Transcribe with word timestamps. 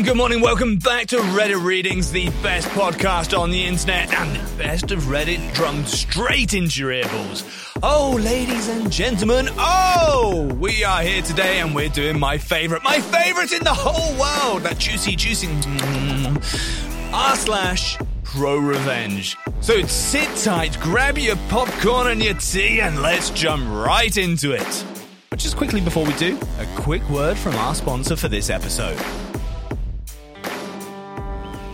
and 0.00 0.06
good 0.06 0.16
morning. 0.16 0.40
Welcome 0.40 0.76
back 0.76 1.08
to 1.08 1.18
Reddit 1.18 1.62
Readings, 1.62 2.10
the 2.10 2.30
best 2.42 2.66
podcast 2.68 3.38
on 3.38 3.50
the 3.50 3.66
internet 3.66 4.10
and 4.14 4.34
the 4.34 4.56
best 4.56 4.92
of 4.92 5.00
Reddit 5.00 5.52
drummed 5.52 5.86
straight 5.86 6.54
into 6.54 6.80
your 6.80 6.90
earballs. 6.90 7.78
Oh, 7.82 8.18
ladies 8.18 8.68
and 8.68 8.90
gentlemen, 8.90 9.50
oh, 9.58 10.54
we 10.58 10.84
are 10.84 11.02
here 11.02 11.20
today 11.20 11.60
and 11.60 11.74
we're 11.74 11.90
doing 11.90 12.18
my 12.18 12.38
favorite, 12.38 12.82
my 12.82 12.98
favorite 12.98 13.52
in 13.52 13.62
the 13.62 13.74
whole 13.74 14.18
world, 14.18 14.62
that 14.62 14.78
juicy, 14.78 15.16
juicy 15.16 15.48
mm, 15.48 17.12
r 17.12 17.36
slash 17.36 17.98
pro 18.24 18.56
revenge. 18.56 19.36
So 19.60 19.82
sit 19.82 20.34
tight, 20.36 20.80
grab 20.80 21.18
your 21.18 21.36
popcorn 21.50 22.06
and 22.06 22.22
your 22.22 22.34
tea, 22.34 22.80
and 22.80 23.02
let's 23.02 23.28
jump 23.28 23.68
right 23.68 24.16
into 24.16 24.52
it. 24.52 24.84
But 25.28 25.40
just 25.40 25.58
quickly 25.58 25.82
before 25.82 26.06
we 26.06 26.14
do, 26.14 26.38
a 26.58 26.66
quick 26.76 27.06
word 27.10 27.36
from 27.36 27.54
our 27.56 27.74
sponsor 27.74 28.16
for 28.16 28.28
this 28.28 28.48
episode. 28.48 28.98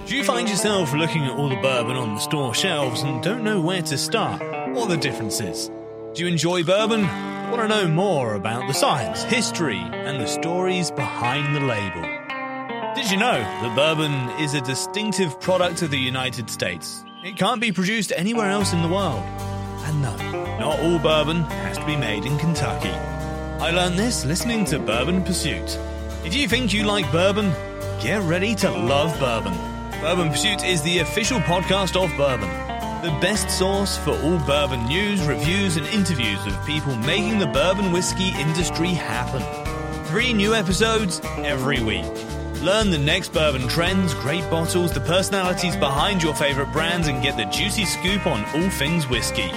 Do 0.06 0.14
you 0.14 0.22
find 0.22 0.48
yourself 0.48 0.94
looking 0.94 1.24
at 1.24 1.32
all 1.32 1.48
the 1.48 1.56
bourbon 1.56 1.96
on 1.96 2.14
the 2.14 2.20
store 2.20 2.54
shelves 2.54 3.02
and 3.02 3.20
don't 3.24 3.42
know 3.42 3.60
where 3.60 3.82
to 3.82 3.98
start 3.98 4.40
or 4.40 4.86
the 4.86 4.96
differences? 4.96 5.68
Do 6.14 6.22
you 6.22 6.28
enjoy 6.28 6.62
bourbon? 6.62 7.02
Want 7.50 7.62
to 7.62 7.66
know 7.66 7.88
more 7.88 8.34
about 8.34 8.68
the 8.68 8.72
science, 8.72 9.24
history, 9.24 9.80
and 9.80 10.20
the 10.20 10.28
stories 10.28 10.92
behind 10.92 11.56
the 11.56 11.60
label? 11.60 12.02
Did 12.94 13.10
you 13.10 13.16
know 13.16 13.36
that 13.40 13.74
bourbon 13.74 14.12
is 14.40 14.54
a 14.54 14.60
distinctive 14.60 15.40
product 15.40 15.82
of 15.82 15.90
the 15.90 15.98
United 15.98 16.50
States? 16.50 17.04
It 17.24 17.36
can't 17.36 17.60
be 17.60 17.72
produced 17.72 18.12
anywhere 18.14 18.50
else 18.50 18.72
in 18.72 18.82
the 18.82 18.88
world. 18.88 19.24
And 19.86 20.02
no, 20.02 20.16
not 20.60 20.78
all 20.78 21.00
bourbon 21.00 21.42
has 21.42 21.78
to 21.78 21.84
be 21.84 21.96
made 21.96 22.26
in 22.26 22.38
Kentucky. 22.38 22.90
I 22.90 23.72
learned 23.72 23.98
this 23.98 24.24
listening 24.24 24.66
to 24.66 24.78
Bourbon 24.78 25.24
Pursuit. 25.24 25.76
If 26.24 26.32
you 26.32 26.46
think 26.46 26.72
you 26.72 26.84
like 26.84 27.10
bourbon, 27.10 27.50
get 28.00 28.22
ready 28.22 28.54
to 28.54 28.70
love 28.70 29.18
bourbon. 29.18 29.65
Bourbon 30.00 30.28
Pursuit 30.28 30.62
is 30.62 30.82
the 30.82 30.98
official 30.98 31.38
podcast 31.40 31.96
of 31.96 32.14
bourbon, 32.18 32.50
the 33.02 33.18
best 33.20 33.50
source 33.50 33.96
for 33.96 34.10
all 34.10 34.38
bourbon 34.40 34.84
news, 34.84 35.26
reviews, 35.26 35.76
and 35.76 35.86
interviews 35.86 36.44
of 36.46 36.66
people 36.66 36.94
making 36.96 37.38
the 37.38 37.46
bourbon 37.46 37.92
whiskey 37.92 38.28
industry 38.38 38.90
happen. 38.90 39.42
Three 40.04 40.34
new 40.34 40.54
episodes 40.54 41.20
every 41.38 41.82
week. 41.82 42.04
Learn 42.62 42.90
the 42.90 42.98
next 42.98 43.32
bourbon 43.32 43.66
trends, 43.68 44.12
great 44.14 44.48
bottles, 44.50 44.92
the 44.92 45.00
personalities 45.00 45.76
behind 45.76 46.22
your 46.22 46.34
favorite 46.34 46.72
brands, 46.72 47.08
and 47.08 47.22
get 47.22 47.36
the 47.36 47.46
juicy 47.46 47.86
scoop 47.86 48.26
on 48.26 48.44
all 48.54 48.70
things 48.70 49.08
whiskey. 49.08 49.50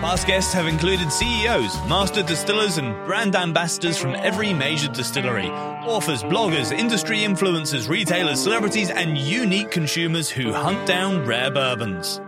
Past 0.00 0.26
guests 0.26 0.52
have 0.52 0.66
included 0.66 1.10
CEOs, 1.10 1.74
master 1.88 2.22
distillers, 2.22 2.78
and 2.78 2.94
brand 3.06 3.34
ambassadors 3.34 3.96
from 3.96 4.14
every 4.14 4.52
major 4.52 4.88
distillery, 4.88 5.48
authors, 5.48 6.22
bloggers, 6.22 6.76
industry 6.76 7.18
influencers, 7.18 7.88
retailers, 7.88 8.42
celebrities, 8.42 8.90
and 8.90 9.16
unique 9.16 9.70
consumers 9.70 10.28
who 10.28 10.52
hunt 10.52 10.86
down 10.86 11.24
rare 11.24 11.50
bourbons. 11.50 12.20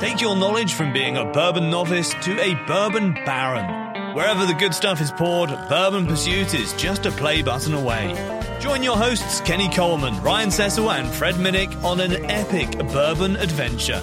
Take 0.00 0.20
your 0.20 0.36
knowledge 0.36 0.74
from 0.74 0.92
being 0.92 1.16
a 1.16 1.24
bourbon 1.24 1.70
novice 1.70 2.12
to 2.22 2.38
a 2.40 2.54
bourbon 2.66 3.14
baron. 3.24 4.14
Wherever 4.14 4.44
the 4.44 4.54
good 4.54 4.74
stuff 4.74 5.00
is 5.00 5.10
poured, 5.10 5.50
Bourbon 5.68 6.06
Pursuit 6.06 6.54
is 6.54 6.72
just 6.74 7.06
a 7.06 7.10
play 7.10 7.42
button 7.42 7.74
away. 7.74 8.14
Join 8.60 8.82
your 8.82 8.96
hosts 8.96 9.40
Kenny 9.40 9.68
Coleman, 9.70 10.20
Ryan 10.22 10.50
Cecil, 10.50 10.90
and 10.90 11.08
Fred 11.08 11.34
Minnick 11.34 11.82
on 11.82 12.00
an 12.00 12.24
epic 12.30 12.78
bourbon 12.92 13.36
adventure. 13.36 14.02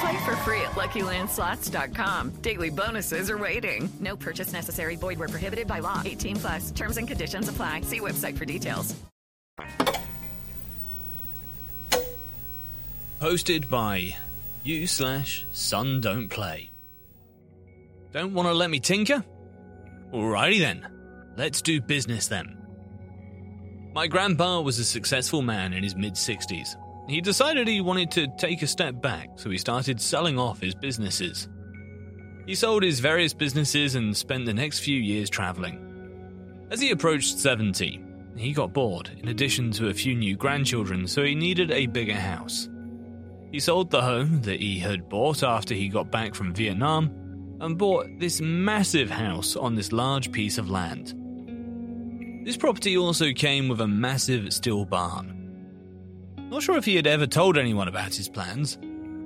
Play 0.00 0.24
for 0.24 0.36
free 0.36 0.60
at 0.60 0.72
LuckyLandSlots.com. 0.72 2.30
Daily 2.42 2.70
bonuses 2.70 3.30
are 3.30 3.38
waiting. 3.38 3.88
No 4.00 4.16
purchase 4.16 4.52
necessary. 4.52 4.96
Void 4.96 5.18
where 5.18 5.28
prohibited 5.28 5.66
by 5.66 5.80
law. 5.80 6.02
18 6.04 6.36
plus. 6.36 6.70
Terms 6.70 6.96
and 6.96 7.08
conditions 7.08 7.48
apply. 7.48 7.80
See 7.82 8.00
website 8.00 8.38
for 8.38 8.44
details. 8.44 8.94
Hosted 13.20 13.68
by 13.68 14.14
you 14.62 14.86
slash 14.86 15.44
Sun 15.52 16.00
Don't 16.00 16.28
Play. 16.28 16.70
Don't 18.12 18.32
want 18.32 18.48
to 18.48 18.54
let 18.54 18.70
me 18.70 18.78
tinker? 18.78 19.24
Alrighty 20.12 20.60
then. 20.60 20.86
Let's 21.36 21.60
do 21.60 21.80
business 21.80 22.28
then. 22.28 22.56
My 23.92 24.06
grandpa 24.06 24.60
was 24.60 24.78
a 24.78 24.84
successful 24.84 25.42
man 25.42 25.72
in 25.72 25.82
his 25.82 25.96
mid 25.96 26.14
60s. 26.14 26.76
He 27.08 27.22
decided 27.22 27.66
he 27.66 27.80
wanted 27.80 28.10
to 28.12 28.28
take 28.36 28.60
a 28.60 28.66
step 28.66 29.00
back, 29.00 29.30
so 29.36 29.48
he 29.48 29.56
started 29.56 29.98
selling 29.98 30.38
off 30.38 30.60
his 30.60 30.74
businesses. 30.74 31.48
He 32.46 32.54
sold 32.54 32.82
his 32.82 33.00
various 33.00 33.32
businesses 33.32 33.94
and 33.94 34.14
spent 34.14 34.44
the 34.44 34.52
next 34.52 34.80
few 34.80 35.00
years 35.00 35.30
traveling. 35.30 36.66
As 36.70 36.80
he 36.82 36.90
approached 36.90 37.38
70, 37.38 38.04
he 38.36 38.52
got 38.52 38.74
bored, 38.74 39.10
in 39.22 39.28
addition 39.28 39.70
to 39.72 39.88
a 39.88 39.94
few 39.94 40.14
new 40.14 40.36
grandchildren, 40.36 41.06
so 41.06 41.24
he 41.24 41.34
needed 41.34 41.70
a 41.70 41.86
bigger 41.86 42.14
house. 42.14 42.68
He 43.50 43.58
sold 43.58 43.90
the 43.90 44.02
home 44.02 44.42
that 44.42 44.60
he 44.60 44.78
had 44.78 45.08
bought 45.08 45.42
after 45.42 45.74
he 45.74 45.88
got 45.88 46.10
back 46.10 46.34
from 46.34 46.54
Vietnam 46.54 47.56
and 47.60 47.78
bought 47.78 48.06
this 48.18 48.42
massive 48.42 49.10
house 49.10 49.56
on 49.56 49.74
this 49.74 49.92
large 49.92 50.30
piece 50.30 50.58
of 50.58 50.68
land. 50.68 51.14
This 52.44 52.58
property 52.58 52.98
also 52.98 53.32
came 53.32 53.68
with 53.68 53.80
a 53.80 53.88
massive 53.88 54.52
steel 54.52 54.84
barn. 54.84 55.37
Not 56.50 56.62
sure 56.62 56.76
if 56.76 56.84
he 56.84 56.96
had 56.96 57.06
ever 57.06 57.26
told 57.26 57.58
anyone 57.58 57.88
about 57.88 58.14
his 58.14 58.28
plans, 58.28 58.78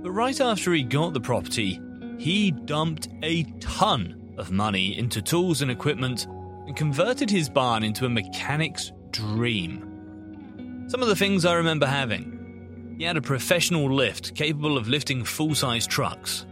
but 0.03 0.11
right 0.11 0.41
after 0.41 0.73
he 0.73 0.83
got 0.83 1.15
the 1.15 1.21
property, 1.21 1.81
he 2.19 2.51
dumped 2.51 3.09
a 3.23 3.45
ton 3.61 4.35
of 4.39 4.51
money 4.51 4.99
into 4.99 5.23
tools 5.23 5.63
and 5.63 5.71
equipment 5.71 6.27
and 6.67 6.77
converted 6.77 7.31
his 7.31 7.49
barn 7.49 7.85
into 7.85 8.07
a 8.07 8.09
mechanic's 8.09 8.93
dream. 9.11 10.87
Some 10.89 11.03
of 11.03 11.09
the 11.09 11.17
things 11.17 11.45
I 11.45 11.55
remember 11.55 11.87
having 11.87 12.95
he 12.99 13.05
had 13.05 13.17
a 13.17 13.23
professional 13.23 13.93
lift 13.93 14.35
capable 14.35 14.77
of 14.77 14.89
lifting 14.89 15.25
full 15.25 15.55
size 15.55 15.87
trucks. 15.87 16.47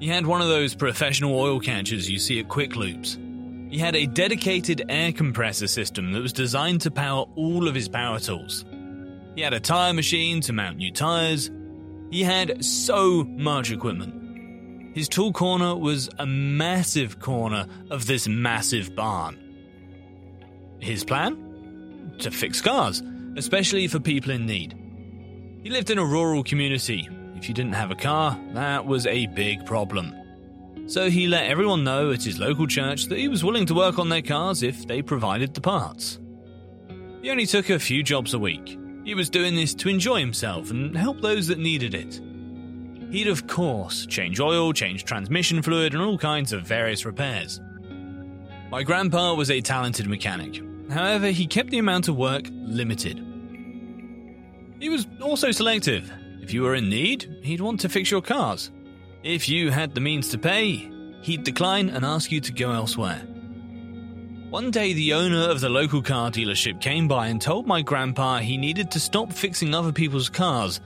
He 0.00 0.08
had 0.08 0.26
one 0.26 0.42
of 0.42 0.48
those 0.48 0.74
professional 0.74 1.38
oil 1.38 1.60
catchers 1.60 2.10
you 2.10 2.18
see 2.18 2.40
at 2.40 2.48
Quick 2.48 2.72
Lubes. 2.72 3.18
He 3.70 3.78
had 3.78 3.96
a 3.96 4.06
dedicated 4.06 4.82
air 4.88 5.12
compressor 5.12 5.66
system 5.66 6.12
that 6.12 6.20
was 6.20 6.32
designed 6.32 6.82
to 6.82 6.90
power 6.90 7.24
all 7.36 7.68
of 7.68 7.74
his 7.74 7.88
power 7.88 8.18
tools. 8.18 8.64
He 9.34 9.42
had 9.42 9.54
a 9.54 9.60
tire 9.60 9.92
machine 9.92 10.40
to 10.42 10.52
mount 10.52 10.76
new 10.76 10.92
tires. 10.92 11.50
He 12.10 12.22
had 12.22 12.64
so 12.64 13.24
much 13.24 13.70
equipment. 13.72 14.94
His 14.94 15.08
tool 15.08 15.32
corner 15.32 15.74
was 15.74 16.08
a 16.18 16.26
massive 16.26 17.18
corner 17.18 17.66
of 17.90 18.06
this 18.06 18.28
massive 18.28 18.94
barn. 18.94 19.40
His 20.78 21.02
plan? 21.04 22.14
To 22.20 22.30
fix 22.30 22.60
cars, 22.60 23.02
especially 23.36 23.88
for 23.88 23.98
people 23.98 24.30
in 24.30 24.46
need. 24.46 24.78
He 25.64 25.70
lived 25.70 25.90
in 25.90 25.98
a 25.98 26.04
rural 26.04 26.44
community. 26.44 27.08
If 27.34 27.48
you 27.48 27.54
didn't 27.54 27.72
have 27.72 27.90
a 27.90 27.96
car, 27.96 28.38
that 28.52 28.86
was 28.86 29.06
a 29.06 29.26
big 29.26 29.66
problem. 29.66 30.14
So 30.86 31.10
he 31.10 31.26
let 31.26 31.50
everyone 31.50 31.82
know 31.82 32.12
at 32.12 32.22
his 32.22 32.38
local 32.38 32.66
church 32.66 33.06
that 33.06 33.18
he 33.18 33.26
was 33.26 33.42
willing 33.42 33.66
to 33.66 33.74
work 33.74 33.98
on 33.98 34.10
their 34.10 34.22
cars 34.22 34.62
if 34.62 34.86
they 34.86 35.02
provided 35.02 35.54
the 35.54 35.60
parts. 35.60 36.20
He 37.22 37.30
only 37.30 37.46
took 37.46 37.70
a 37.70 37.78
few 37.78 38.02
jobs 38.02 38.34
a 38.34 38.38
week. 38.38 38.78
He 39.04 39.14
was 39.14 39.28
doing 39.28 39.54
this 39.54 39.74
to 39.74 39.88
enjoy 39.88 40.20
himself 40.20 40.70
and 40.70 40.96
help 40.96 41.20
those 41.20 41.46
that 41.48 41.58
needed 41.58 41.94
it. 41.94 42.20
He'd, 43.10 43.28
of 43.28 43.46
course, 43.46 44.06
change 44.06 44.40
oil, 44.40 44.72
change 44.72 45.04
transmission 45.04 45.62
fluid, 45.62 45.92
and 45.92 46.02
all 46.02 46.18
kinds 46.18 46.52
of 46.52 46.62
various 46.62 47.04
repairs. 47.04 47.60
My 48.70 48.82
grandpa 48.82 49.34
was 49.34 49.50
a 49.50 49.60
talented 49.60 50.08
mechanic. 50.08 50.60
However, 50.90 51.28
he 51.28 51.46
kept 51.46 51.70
the 51.70 51.78
amount 51.78 52.08
of 52.08 52.16
work 52.16 52.46
limited. 52.50 53.18
He 54.80 54.88
was 54.88 55.06
also 55.20 55.50
selective. 55.50 56.10
If 56.40 56.52
you 56.52 56.62
were 56.62 56.74
in 56.74 56.88
need, 56.88 57.40
he'd 57.42 57.60
want 57.60 57.80
to 57.80 57.88
fix 57.88 58.10
your 58.10 58.22
cars. 58.22 58.70
If 59.22 59.48
you 59.48 59.70
had 59.70 59.94
the 59.94 60.00
means 60.00 60.28
to 60.30 60.38
pay, 60.38 60.90
he'd 61.22 61.44
decline 61.44 61.88
and 61.90 62.04
ask 62.04 62.32
you 62.32 62.40
to 62.40 62.52
go 62.52 62.72
elsewhere. 62.72 63.22
One 64.54 64.70
day, 64.70 64.92
the 64.92 65.14
owner 65.14 65.50
of 65.50 65.60
the 65.60 65.68
local 65.68 66.00
car 66.00 66.30
dealership 66.30 66.80
came 66.80 67.08
by 67.08 67.26
and 67.26 67.42
told 67.42 67.66
my 67.66 67.82
grandpa 67.82 68.38
he 68.38 68.56
needed 68.56 68.88
to 68.92 69.00
stop 69.00 69.32
fixing 69.32 69.74
other 69.74 69.90
people's 69.90 70.28
cars 70.28 70.80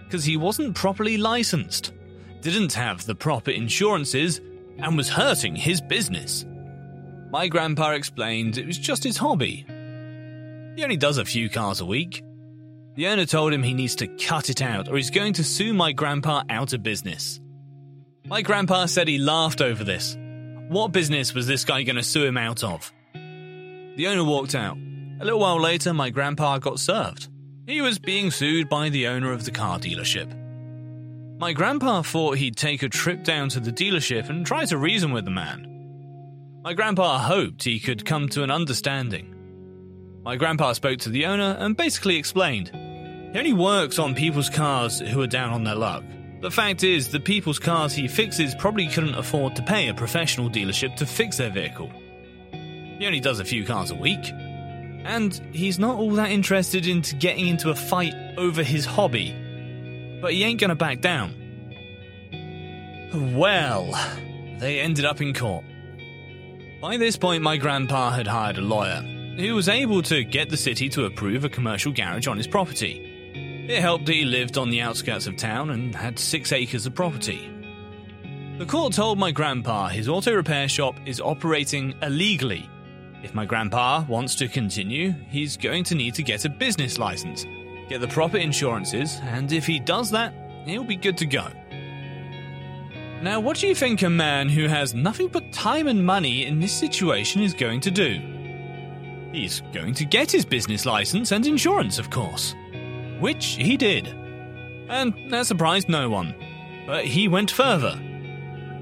because 0.00 0.24
he 0.24 0.36
wasn't 0.36 0.76
properly 0.76 1.16
licensed, 1.16 1.94
didn't 2.42 2.74
have 2.74 3.06
the 3.06 3.14
proper 3.14 3.50
insurances, 3.50 4.42
and 4.76 4.94
was 4.94 5.08
hurting 5.08 5.56
his 5.56 5.80
business. 5.80 6.44
My 7.30 7.48
grandpa 7.48 7.92
explained 7.92 8.58
it 8.58 8.66
was 8.66 8.76
just 8.76 9.02
his 9.02 9.16
hobby. 9.16 9.64
He 10.76 10.82
only 10.82 10.98
does 10.98 11.16
a 11.16 11.24
few 11.24 11.48
cars 11.48 11.80
a 11.80 11.86
week. 11.86 12.22
The 12.94 13.06
owner 13.06 13.24
told 13.24 13.54
him 13.54 13.62
he 13.62 13.72
needs 13.72 13.96
to 13.96 14.06
cut 14.06 14.50
it 14.50 14.60
out 14.60 14.86
or 14.86 14.96
he's 14.96 15.08
going 15.08 15.32
to 15.32 15.44
sue 15.44 15.72
my 15.72 15.92
grandpa 15.92 16.42
out 16.50 16.74
of 16.74 16.82
business. 16.82 17.40
My 18.26 18.42
grandpa 18.42 18.84
said 18.84 19.08
he 19.08 19.16
laughed 19.16 19.62
over 19.62 19.82
this. 19.82 20.14
What 20.68 20.92
business 20.92 21.32
was 21.32 21.46
this 21.46 21.64
guy 21.64 21.84
going 21.84 21.96
to 21.96 22.02
sue 22.02 22.26
him 22.26 22.36
out 22.36 22.62
of? 22.62 22.92
The 23.96 24.08
owner 24.08 24.24
walked 24.24 24.54
out. 24.54 24.76
A 25.20 25.24
little 25.24 25.40
while 25.40 25.60
later, 25.60 25.94
my 25.94 26.10
grandpa 26.10 26.58
got 26.58 26.80
served. 26.80 27.28
He 27.66 27.80
was 27.80 27.98
being 27.98 28.30
sued 28.30 28.68
by 28.68 28.88
the 28.88 29.06
owner 29.06 29.32
of 29.32 29.44
the 29.44 29.50
car 29.50 29.78
dealership. 29.78 30.32
My 31.38 31.52
grandpa 31.52 32.02
thought 32.02 32.38
he'd 32.38 32.56
take 32.56 32.82
a 32.82 32.88
trip 32.88 33.24
down 33.24 33.48
to 33.50 33.60
the 33.60 33.72
dealership 33.72 34.28
and 34.28 34.46
try 34.46 34.64
to 34.66 34.78
reason 34.78 35.12
with 35.12 35.24
the 35.24 35.30
man. 35.30 35.70
My 36.62 36.74
grandpa 36.74 37.18
hoped 37.18 37.64
he 37.64 37.78
could 37.78 38.04
come 38.04 38.28
to 38.30 38.42
an 38.42 38.50
understanding. 38.50 39.30
My 40.24 40.36
grandpa 40.36 40.72
spoke 40.72 40.98
to 41.00 41.10
the 41.10 41.26
owner 41.26 41.56
and 41.58 41.76
basically 41.76 42.16
explained 42.16 42.70
he 43.32 43.38
only 43.38 43.52
works 43.52 43.98
on 43.98 44.14
people's 44.14 44.48
cars 44.48 45.00
who 45.00 45.20
are 45.20 45.26
down 45.26 45.52
on 45.52 45.64
their 45.64 45.74
luck. 45.74 46.04
The 46.40 46.50
fact 46.50 46.84
is, 46.84 47.08
the 47.08 47.20
people's 47.20 47.58
cars 47.58 47.94
he 47.94 48.06
fixes 48.06 48.54
probably 48.54 48.86
couldn't 48.86 49.16
afford 49.16 49.56
to 49.56 49.62
pay 49.62 49.88
a 49.88 49.94
professional 49.94 50.48
dealership 50.48 50.94
to 50.96 51.06
fix 51.06 51.38
their 51.38 51.50
vehicle. 51.50 51.90
He 52.98 53.06
only 53.06 53.20
does 53.20 53.40
a 53.40 53.44
few 53.44 53.64
cars 53.64 53.90
a 53.90 53.94
week. 53.94 54.30
And 55.04 55.34
he's 55.52 55.78
not 55.78 55.96
all 55.96 56.12
that 56.12 56.30
interested 56.30 56.86
in 56.86 57.00
getting 57.18 57.48
into 57.48 57.70
a 57.70 57.74
fight 57.74 58.14
over 58.38 58.62
his 58.62 58.86
hobby. 58.86 60.18
But 60.22 60.32
he 60.32 60.44
ain't 60.44 60.60
gonna 60.60 60.74
back 60.74 61.00
down. 61.00 61.34
Well, 63.12 63.92
they 64.58 64.80
ended 64.80 65.04
up 65.04 65.20
in 65.20 65.34
court. 65.34 65.64
By 66.80 66.96
this 66.96 67.16
point, 67.16 67.42
my 67.42 67.56
grandpa 67.56 68.10
had 68.10 68.26
hired 68.26 68.58
a 68.58 68.62
lawyer 68.62 69.02
who 69.36 69.54
was 69.54 69.68
able 69.68 70.02
to 70.02 70.24
get 70.24 70.48
the 70.48 70.56
city 70.56 70.88
to 70.90 71.04
approve 71.04 71.44
a 71.44 71.48
commercial 71.48 71.92
garage 71.92 72.26
on 72.26 72.36
his 72.36 72.46
property. 72.46 73.10
It 73.68 73.80
helped 73.80 74.06
that 74.06 74.12
he 74.12 74.24
lived 74.24 74.58
on 74.58 74.70
the 74.70 74.80
outskirts 74.80 75.26
of 75.26 75.36
town 75.36 75.70
and 75.70 75.94
had 75.94 76.18
six 76.18 76.52
acres 76.52 76.86
of 76.86 76.94
property. 76.94 77.50
The 78.58 78.66
court 78.66 78.92
told 78.92 79.18
my 79.18 79.32
grandpa 79.32 79.88
his 79.88 80.08
auto 80.08 80.34
repair 80.34 80.68
shop 80.68 80.96
is 81.06 81.20
operating 81.20 81.94
illegally. 82.02 82.68
If 83.24 83.34
my 83.34 83.44
grandpa 83.44 84.04
wants 84.06 84.36
to 84.36 84.46
continue, 84.46 85.12
he's 85.28 85.56
going 85.56 85.82
to 85.84 85.96
need 85.96 86.14
to 86.14 86.22
get 86.22 86.44
a 86.44 86.48
business 86.48 86.98
license, 86.98 87.44
get 87.88 88.00
the 88.00 88.06
proper 88.06 88.36
insurances, 88.36 89.18
and 89.24 89.50
if 89.50 89.66
he 89.66 89.80
does 89.80 90.10
that, 90.12 90.32
he'll 90.64 90.84
be 90.84 90.94
good 90.94 91.18
to 91.18 91.26
go. 91.26 91.48
Now, 93.20 93.40
what 93.40 93.56
do 93.56 93.66
you 93.66 93.74
think 93.74 94.02
a 94.02 94.10
man 94.10 94.48
who 94.48 94.68
has 94.68 94.94
nothing 94.94 95.28
but 95.28 95.52
time 95.52 95.88
and 95.88 96.04
money 96.04 96.46
in 96.46 96.60
this 96.60 96.72
situation 96.72 97.42
is 97.42 97.54
going 97.54 97.80
to 97.80 97.90
do? 97.90 98.20
He's 99.32 99.62
going 99.72 99.94
to 99.94 100.04
get 100.04 100.30
his 100.30 100.44
business 100.44 100.86
license 100.86 101.32
and 101.32 101.44
insurance, 101.44 101.98
of 101.98 102.10
course 102.10 102.54
which 103.20 103.56
he 103.58 103.76
did. 103.76 104.08
And 104.88 105.14
that 105.30 105.46
surprised 105.46 105.88
no 105.88 106.10
one. 106.10 106.34
But 106.86 107.06
he 107.06 107.28
went 107.28 107.50
further. 107.50 107.98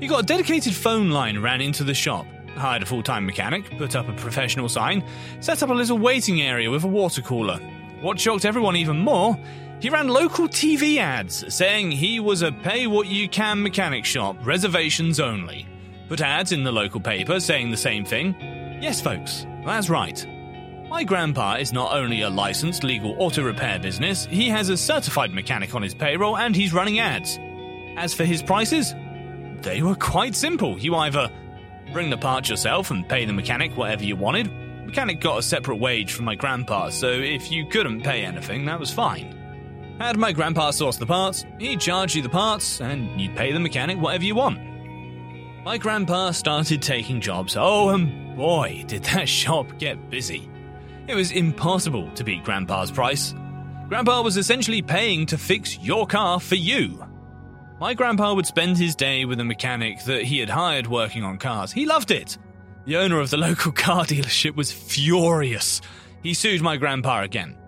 He 0.01 0.09
got 0.09 0.25
a 0.25 0.27
dedicated 0.27 0.75
phone 0.75 1.11
line 1.11 1.39
ran 1.39 1.61
into 1.61 1.85
the 1.85 1.95
shop, 1.95 2.27
hired 2.57 2.83
a 2.83 2.87
full 2.87 3.03
time 3.03 3.27
mechanic, 3.27 3.77
put 3.79 3.97
up 3.97 4.09
a 4.09 4.13
professional 4.15 4.69
sign, 4.69 5.05
set 5.41 5.63
up 5.63 5.71
a 5.71 5.75
little 5.75 5.99
waiting 5.99 6.43
area 6.43 6.71
with 6.71 6.85
a 6.85 6.89
water 6.89 7.23
cooler. 7.23 7.59
What 8.01 8.19
shocked 8.19 8.45
everyone 8.45 8.77
even 8.77 8.99
more, 8.99 9.39
he 9.81 9.91
ran 9.91 10.09
local 10.09 10.49
TV 10.49 10.99
ads 10.99 11.53
saying 11.55 11.91
he 11.91 12.21
was 12.21 12.43
a 12.43 12.53
pay 12.53 12.87
what 12.87 13.07
you 13.09 13.29
can 13.29 13.63
mechanic 13.63 14.05
shop, 14.05 14.37
reservations 14.45 15.19
only. 15.19 15.67
Put 16.09 16.21
ads 16.21 16.53
in 16.53 16.63
the 16.63 16.73
local 16.73 17.01
paper 17.01 17.41
saying 17.41 17.71
the 17.71 17.77
same 17.77 18.05
thing. 18.05 18.37
Yes, 18.81 19.01
folks, 19.01 19.47
that's 19.65 19.89
right. 19.89 20.27
My 20.89 21.05
grandpa 21.05 21.55
is 21.55 21.73
not 21.73 21.97
only 21.97 22.21
a 22.21 22.29
licensed 22.29 22.85
legal 22.85 23.17
auto 23.19 23.43
repair 23.43 23.79
business, 23.79 24.27
he 24.27 24.49
has 24.51 24.69
a 24.69 24.77
certified 24.77 25.33
mechanic 25.33 25.75
on 25.75 25.83
his 25.83 25.95
payroll 25.95 26.37
and 26.37 26.55
he's 26.55 26.75
running 26.75 26.99
ads. 26.99 27.39
As 27.97 28.13
for 28.13 28.25
his 28.25 28.43
prices, 28.43 28.95
they 29.63 29.81
were 29.81 29.95
quite 29.95 30.35
simple. 30.35 30.79
You 30.79 30.95
either 30.97 31.31
bring 31.93 32.11
the 32.11 32.17
parts 32.17 32.49
yourself 32.49 32.91
and 32.91 33.09
pay 33.09 33.25
the 33.25 33.33
mechanic 33.33 33.77
whatever 33.77 34.05
you 34.05 34.17
wanted. 34.17 34.51
Mechanic 34.87 35.21
got 35.21 35.39
a 35.39 35.43
separate 35.43 35.77
wage 35.77 36.13
from 36.13 36.25
my 36.25 36.35
grandpa, 36.35 36.91
so 36.91 37.09
if 37.09 37.51
you 37.51 37.67
couldn't 37.67 38.03
pay 38.03 38.25
anything, 38.25 38.65
that 38.65 38.81
was 38.81 38.91
fine. 38.93 39.97
Had 39.99 40.17
my 40.17 40.33
grandpa 40.33 40.71
source 40.71 40.97
the 40.97 41.07
parts, 41.07 41.45
he'd 41.59 41.81
charge 41.81 42.17
you 42.17 42.23
the 42.23 42.29
parts, 42.29 42.81
and 42.81 43.21
you'd 43.21 43.37
pay 43.37 43.53
the 43.53 43.61
mechanic 43.61 43.99
whatever 43.99 44.25
you 44.25 44.35
want. 44.35 44.59
My 45.65 45.79
grandpa 45.79 46.33
started 46.33 46.83
taking 46.83 47.21
jobs. 47.21 47.57
Oh, 47.57 47.91
and 47.91 48.37
boy, 48.37 48.85
did 48.89 49.05
that 49.05 49.29
shop 49.29 49.79
get 49.79 50.11
busy. 50.11 50.49
It 51.07 51.15
was 51.15 51.31
impossible 51.33 52.11
to 52.13 52.25
beat 52.25 52.45
Grandpa's 52.45 52.91
price. 52.91 53.35
Grandpa 53.89 54.23
was 54.23 54.37
essentially 54.37 54.83
paying 54.83 55.27
to 55.27 55.39
fix 55.39 55.79
your 55.79 56.07
car 56.07 56.41
for 56.41 56.55
you. 56.55 57.05
My 57.83 57.95
grandpa 57.95 58.33
would 58.33 58.47
spend 58.47 58.79
his 58.79 58.95
day 58.95 59.25
with 59.25 59.41
a 59.41 59.45
mechanic 59.45 60.05
that 60.05 60.23
he 60.23 60.39
had 60.39 60.49
hired 60.49 60.87
working 60.87 61.25
on 61.25 61.37
cars. 61.37 61.73
He 61.73 61.85
loved 61.85 62.13
it. 62.13 62.39
The 62.85 62.97
owner 62.97 63.19
of 63.19 63.31
the 63.31 63.37
local 63.49 63.73
car 63.73 64.05
dealership 64.05 64.55
was 64.55 64.71
furious. 64.71 65.81
He 66.23 66.33
sued 66.33 66.63
my 66.63 66.77
grandpa 66.77 67.23
again. 67.23 67.59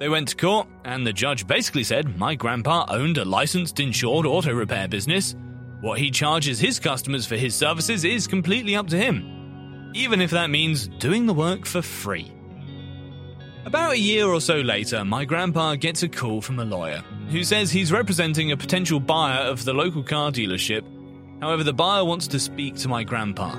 They 0.00 0.10
went 0.10 0.28
to 0.28 0.36
court, 0.36 0.68
and 0.84 1.06
the 1.06 1.14
judge 1.14 1.46
basically 1.46 1.84
said 1.84 2.18
my 2.18 2.34
grandpa 2.34 2.84
owned 2.90 3.16
a 3.16 3.24
licensed 3.24 3.80
insured 3.80 4.26
auto 4.26 4.52
repair 4.52 4.86
business. 4.86 5.34
What 5.80 5.98
he 5.98 6.10
charges 6.10 6.60
his 6.60 6.78
customers 6.78 7.24
for 7.24 7.36
his 7.36 7.54
services 7.54 8.04
is 8.04 8.26
completely 8.26 8.76
up 8.76 8.88
to 8.88 8.98
him, 8.98 9.90
even 9.94 10.20
if 10.20 10.30
that 10.32 10.50
means 10.50 10.88
doing 10.98 11.24
the 11.24 11.32
work 11.32 11.64
for 11.64 11.80
free. 11.80 12.37
About 13.64 13.92
a 13.92 13.98
year 13.98 14.26
or 14.26 14.40
so 14.40 14.56
later, 14.56 15.04
my 15.04 15.24
grandpa 15.24 15.74
gets 15.74 16.02
a 16.02 16.08
call 16.08 16.40
from 16.40 16.58
a 16.58 16.64
lawyer 16.64 17.02
who 17.28 17.44
says 17.44 17.70
he's 17.70 17.92
representing 17.92 18.52
a 18.52 18.56
potential 18.56 19.00
buyer 19.00 19.40
of 19.40 19.64
the 19.64 19.74
local 19.74 20.02
car 20.02 20.30
dealership. 20.30 20.84
However, 21.40 21.64
the 21.64 21.72
buyer 21.72 22.04
wants 22.04 22.26
to 22.28 22.40
speak 22.40 22.76
to 22.76 22.88
my 22.88 23.04
grandpa. 23.04 23.54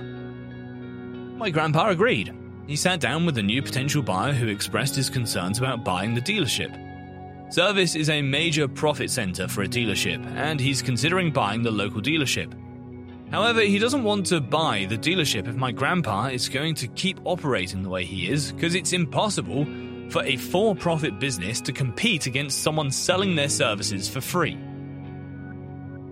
My 1.38 1.50
grandpa 1.50 1.90
agreed. 1.90 2.34
He 2.66 2.75
sat 2.75 3.00
down 3.00 3.25
with 3.25 3.36
the 3.36 3.44
new 3.44 3.62
potential 3.62 4.01
buyer 4.01 4.34
who 4.34 4.48
expressed 4.48 4.96
his 4.96 5.10
concerns 5.10 5.57
about 5.60 5.84
buying 5.84 6.16
the 6.16 6.22
dealership. 6.22 6.74
Service 7.54 7.96
is 7.96 8.10
a 8.10 8.22
major 8.22 8.68
profit 8.68 9.10
center 9.10 9.48
for 9.48 9.63
a 9.63 9.68
dealership, 9.68 10.24
and 10.36 10.60
he's 10.60 10.81
considering 10.81 11.31
buying 11.31 11.63
the 11.63 11.72
local 11.72 12.01
dealership. 12.01 12.54
However, 13.31 13.62
he 13.62 13.78
doesn't 13.78 14.04
want 14.04 14.26
to 14.28 14.42
buy 14.42 14.88
the 14.90 14.98
dealership 14.98 15.48
if 15.48 15.56
my 15.56 15.72
grandpa 15.72 16.28
is 16.28 16.50
going 16.50 16.74
to 16.76 16.88
keep 16.88 17.20
operating 17.26 17.84
the 17.84 17.90
way 17.90 18.04
he 18.04 18.30
is, 18.30 18.52
because 18.52 18.74
it's 18.74 18.94
impossible 18.94 19.66
for 20.10 20.24
a 20.24 20.36
for 20.36 20.76
profit 20.76 21.20
business 21.20 21.62
to 21.62 21.72
compete 21.72 22.26
against 22.26 22.64
someone 22.64 22.90
selling 22.90 23.36
their 23.36 23.50
services 23.50 24.10
for 24.10 24.22
free. 24.22 24.56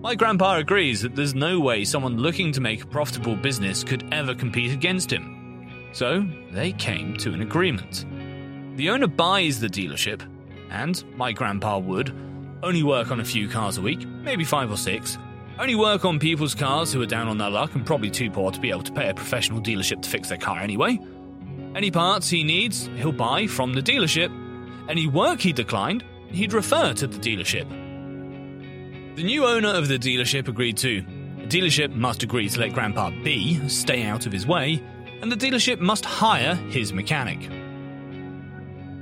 My 0.00 0.14
grandpa 0.14 0.58
agrees 0.58 1.02
that 1.02 1.16
there's 1.16 1.34
no 1.34 1.58
way 1.58 1.84
someone 1.84 2.18
looking 2.18 2.52
to 2.52 2.60
make 2.60 2.84
a 2.84 2.86
profitable 2.86 3.34
business 3.34 3.82
could 3.82 4.08
ever 4.12 4.32
compete 4.32 4.72
against 4.72 5.12
him. 5.12 5.88
So 5.92 6.24
they 6.52 6.70
came 6.72 7.16
to 7.16 7.32
an 7.34 7.42
agreement. 7.42 8.06
The 8.76 8.90
owner 8.90 9.08
buys 9.08 9.58
the 9.58 9.66
dealership, 9.66 10.22
and 10.70 11.02
my 11.16 11.32
grandpa 11.32 11.78
would 11.78 12.14
only 12.62 12.84
work 12.84 13.10
on 13.10 13.18
a 13.18 13.24
few 13.24 13.48
cars 13.48 13.76
a 13.76 13.82
week, 13.82 14.06
maybe 14.06 14.44
five 14.44 14.70
or 14.70 14.76
six, 14.76 15.18
only 15.58 15.74
work 15.74 16.04
on 16.04 16.18
people's 16.18 16.54
cars 16.54 16.92
who 16.92 17.02
are 17.02 17.06
down 17.06 17.28
on 17.28 17.38
their 17.38 17.50
luck 17.50 17.74
and 17.74 17.84
probably 17.84 18.10
too 18.10 18.30
poor 18.30 18.50
to 18.50 18.60
be 18.60 18.70
able 18.70 18.82
to 18.82 18.92
pay 18.92 19.08
a 19.08 19.14
professional 19.14 19.60
dealership 19.60 20.02
to 20.02 20.08
fix 20.08 20.28
their 20.28 20.38
car 20.38 20.58
anyway 20.58 20.98
any 21.78 21.90
parts 21.92 22.28
he 22.28 22.42
needs, 22.42 22.90
he'll 22.96 23.12
buy 23.12 23.46
from 23.46 23.72
the 23.72 23.80
dealership. 23.80 24.32
Any 24.88 25.06
work 25.06 25.38
he 25.40 25.52
declined, 25.52 26.02
he'd 26.28 26.52
refer 26.52 26.92
to 26.94 27.06
the 27.06 27.18
dealership. 27.18 27.68
The 29.14 29.22
new 29.22 29.46
owner 29.46 29.68
of 29.68 29.86
the 29.86 29.98
dealership 29.98 30.48
agreed 30.48 30.76
too. 30.76 31.02
The 31.38 31.46
dealership 31.46 31.94
must 31.94 32.24
agree 32.24 32.48
to 32.48 32.60
let 32.60 32.72
Grandpa 32.72 33.10
B 33.22 33.68
stay 33.68 34.02
out 34.04 34.26
of 34.26 34.32
his 34.32 34.46
way, 34.46 34.82
and 35.22 35.30
the 35.30 35.36
dealership 35.36 35.78
must 35.78 36.04
hire 36.04 36.54
his 36.54 36.92
mechanic. 36.92 37.48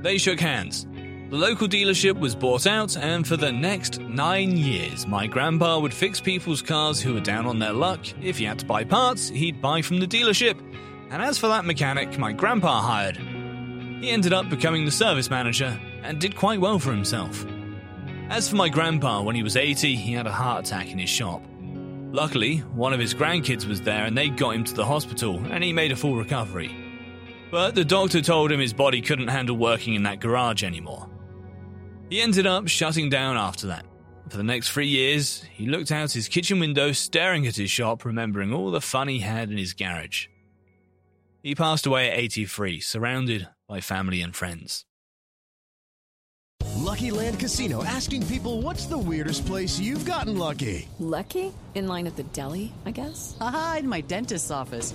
They 0.03 0.19
shook 0.19 0.41
hands. 0.41 0.87
The 1.29 1.37
local 1.37 1.67
dealership 1.67 2.17
was 2.21 2.37
bought 2.37 2.69
out, 2.69 2.97
and 2.97 3.27
for 3.27 3.37
the 3.37 3.51
next 3.51 4.01
nine 4.01 4.57
years, 4.57 5.09
my 5.09 5.27
grandpa 5.27 5.81
would 5.81 5.93
fix 5.93 6.21
people's 6.21 6.63
cars 6.63 7.01
who 7.01 7.15
were 7.15 7.21
down 7.21 7.47
on 7.47 7.59
their 7.59 7.73
luck. 7.73 8.07
If 8.23 8.39
he 8.39 8.45
had 8.45 8.61
to 8.61 8.65
buy 8.65 8.85
parts, 8.85 9.29
he'd 9.29 9.61
buy 9.61 9.83
from 9.83 9.99
the 9.99 10.07
dealership, 10.07 10.57
and 11.11 11.21
as 11.21 11.37
for 11.37 11.49
that 11.49 11.65
mechanic 11.65 12.17
my 12.17 12.33
grandpa 12.33 12.81
hired, 12.81 13.17
he 13.17 14.11
ended 14.11 14.33
up 14.33 14.49
becoming 14.49 14.85
the 14.85 14.93
service 14.93 15.29
manager 15.29 15.77
and 16.05 16.21
did 16.21 16.37
quite 16.37 16.61
well 16.61 16.79
for 16.79 16.93
himself. 16.93 17.45
As 18.31 18.49
for 18.49 18.55
my 18.55 18.69
grandpa, 18.69 19.21
when 19.23 19.35
he 19.35 19.43
was 19.43 19.57
80, 19.57 19.97
he 19.97 20.13
had 20.13 20.29
a 20.29 20.33
heart 20.33 20.67
attack 20.67 20.93
in 20.93 20.99
his 21.01 21.11
shop. 21.11 21.43
Luckily, 22.13 22.59
one 22.59 22.93
of 22.93 23.01
his 23.01 23.15
grandkids 23.15 23.67
was 23.67 23.81
there 23.81 24.05
and 24.05 24.17
they 24.17 24.29
got 24.29 24.55
him 24.55 24.63
to 24.63 24.75
the 24.75 24.85
hospital 24.85 25.43
and 25.51 25.65
he 25.65 25.73
made 25.73 25.91
a 25.91 25.97
full 25.97 26.15
recovery. 26.15 26.75
But 27.51 27.75
the 27.75 27.85
doctor 27.85 28.21
told 28.21 28.53
him 28.53 28.61
his 28.61 28.73
body 28.73 29.01
couldn't 29.01 29.29
handle 29.29 29.57
working 29.57 29.95
in 29.95 30.05
that 30.05 30.21
garage 30.21 30.63
anymore. 30.63 31.09
He 32.09 32.21
ended 32.21 32.47
up 32.47 32.69
shutting 32.69 33.11
down 33.11 33.37
after 33.37 33.67
that. 33.67 33.85
For 34.29 34.37
the 34.37 34.45
next 34.45 34.71
three 34.71 34.87
years, 34.87 35.43
he 35.53 35.67
looked 35.67 35.91
out 35.91 36.13
his 36.13 36.29
kitchen 36.29 36.61
window 36.61 36.93
staring 36.93 37.47
at 37.47 37.57
his 37.57 37.71
shop, 37.71 38.05
remembering 38.05 38.53
all 38.53 38.71
the 38.71 38.81
fun 38.81 39.09
he 39.09 39.21
had 39.21 39.51
in 39.51 39.59
his 39.59 39.73
garage. 39.73 40.27
He 41.43 41.55
passed 41.55 41.87
away 41.87 42.11
at 42.11 42.19
83, 42.19 42.81
surrounded 42.81 43.49
by 43.69 43.81
family 43.81 44.21
and 44.21 44.35
friends. 44.35 44.85
Lucky 46.77 47.11
Land 47.11 47.41
Casino 47.41 47.83
asking 47.85 48.27
people 48.27 48.63
what's 48.63 48.87
the 48.87 48.99
weirdest 48.99 49.47
place 49.47 49.79
you've 49.79 50.05
gotten 50.05 50.39
lucky? 50.39 50.89
Lucky? 50.99 51.53
In 51.75 51.89
line 51.89 52.07
at 52.07 52.17
the 52.17 52.23
deli, 52.23 52.73
I 52.85 52.91
guess? 52.91 53.37
Aha, 53.41 53.77
in 53.81 53.89
my 53.89 54.01
dentist's 54.01 54.51
office. 54.51 54.95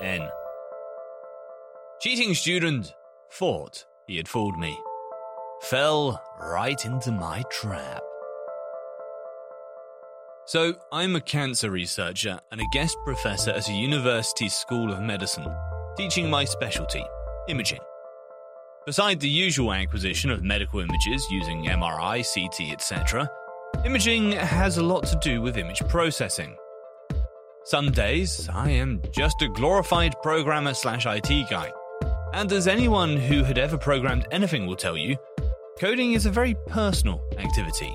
cmsrn. 0.00 0.30
Cheating 2.00 2.34
student 2.34 2.94
thought 3.32 3.84
he 4.06 4.16
had 4.16 4.28
fooled 4.28 4.58
me. 4.58 4.78
Fell 5.62 6.22
right 6.40 6.84
into 6.84 7.12
my 7.12 7.42
trap. 7.50 8.02
So, 10.46 10.74
I'm 10.90 11.14
a 11.14 11.20
cancer 11.20 11.70
researcher 11.70 12.40
and 12.50 12.60
a 12.60 12.64
guest 12.72 12.96
professor 13.04 13.52
at 13.52 13.68
a 13.68 13.72
university 13.72 14.48
school 14.48 14.92
of 14.92 15.00
medicine, 15.00 15.46
teaching 15.96 16.28
my 16.28 16.44
specialty, 16.44 17.04
imaging. 17.48 17.78
Beside 18.86 19.20
the 19.20 19.28
usual 19.28 19.72
acquisition 19.72 20.30
of 20.30 20.42
medical 20.42 20.80
images 20.80 21.24
using 21.30 21.66
MRI, 21.66 22.24
CT, 22.24 22.72
etc., 22.72 23.30
imaging 23.84 24.32
has 24.32 24.78
a 24.78 24.82
lot 24.82 25.06
to 25.06 25.16
do 25.22 25.40
with 25.40 25.56
image 25.56 25.86
processing. 25.86 26.56
Some 27.64 27.90
days, 27.90 28.48
I 28.52 28.70
am 28.70 29.02
just 29.12 29.42
a 29.42 29.48
glorified 29.48 30.14
programmer 30.22 30.72
slash 30.72 31.04
IT 31.06 31.50
guy. 31.50 31.70
And 32.32 32.50
as 32.52 32.66
anyone 32.66 33.18
who 33.18 33.44
had 33.44 33.58
ever 33.58 33.76
programmed 33.76 34.26
anything 34.30 34.66
will 34.66 34.76
tell 34.76 34.96
you, 34.96 35.16
coding 35.78 36.14
is 36.14 36.24
a 36.24 36.30
very 36.30 36.56
personal 36.68 37.22
activity. 37.36 37.94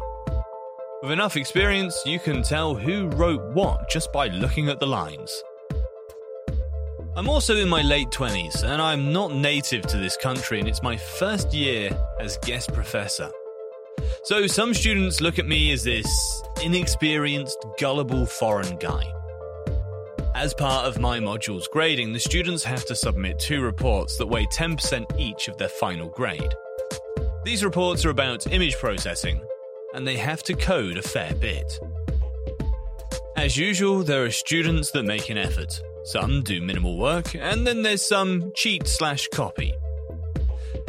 With 1.01 1.11
enough 1.11 1.35
experience, 1.35 1.99
you 2.05 2.19
can 2.19 2.43
tell 2.43 2.75
who 2.75 3.07
wrote 3.09 3.41
what 3.53 3.89
just 3.89 4.13
by 4.13 4.27
looking 4.27 4.69
at 4.69 4.79
the 4.79 4.85
lines. 4.85 5.43
I'm 7.15 7.27
also 7.27 7.55
in 7.55 7.67
my 7.67 7.81
late 7.81 8.09
20s, 8.09 8.63
and 8.63 8.79
I'm 8.79 9.11
not 9.11 9.33
native 9.33 9.81
to 9.87 9.97
this 9.97 10.15
country, 10.15 10.59
and 10.59 10.69
it's 10.69 10.83
my 10.83 10.95
first 10.95 11.53
year 11.53 11.89
as 12.19 12.37
guest 12.37 12.71
professor. 12.71 13.31
So 14.25 14.45
some 14.45 14.75
students 14.75 15.21
look 15.21 15.39
at 15.39 15.47
me 15.47 15.71
as 15.71 15.83
this 15.83 16.43
inexperienced, 16.63 17.57
gullible 17.79 18.27
foreign 18.27 18.77
guy. 18.77 19.14
As 20.35 20.53
part 20.53 20.85
of 20.85 20.99
my 20.99 21.21
module's 21.21 21.69
grading, 21.69 22.11
the 22.11 22.19
students 22.19 22.61
have 22.65 22.83
to 22.87 22.95
submit 22.95 23.39
two 23.39 23.61
reports 23.61 24.17
that 24.17 24.27
weigh 24.27 24.45
10% 24.47 25.17
each 25.17 25.47
of 25.47 25.57
their 25.57 25.69
final 25.69 26.09
grade. 26.09 26.53
These 27.45 27.63
reports 27.63 28.03
are 28.03 28.09
about 28.09 28.51
image 28.51 28.75
processing, 28.75 29.41
and 29.93 30.05
they 30.05 30.17
have 30.17 30.43
to 30.43 30.53
code 30.53 30.97
a 30.97 31.01
fair 31.01 31.33
bit. 31.35 31.79
As 33.37 33.55
usual, 33.55 34.03
there 34.03 34.25
are 34.25 34.29
students 34.29 34.91
that 34.91 35.03
make 35.03 35.29
an 35.29 35.37
effort. 35.37 35.81
Some 36.03 36.43
do 36.43 36.61
minimal 36.61 36.97
work, 36.97 37.33
and 37.33 37.65
then 37.65 37.81
there's 37.81 38.05
some 38.05 38.51
cheat 38.55 38.87
slash 38.87 39.29
copy. 39.29 39.73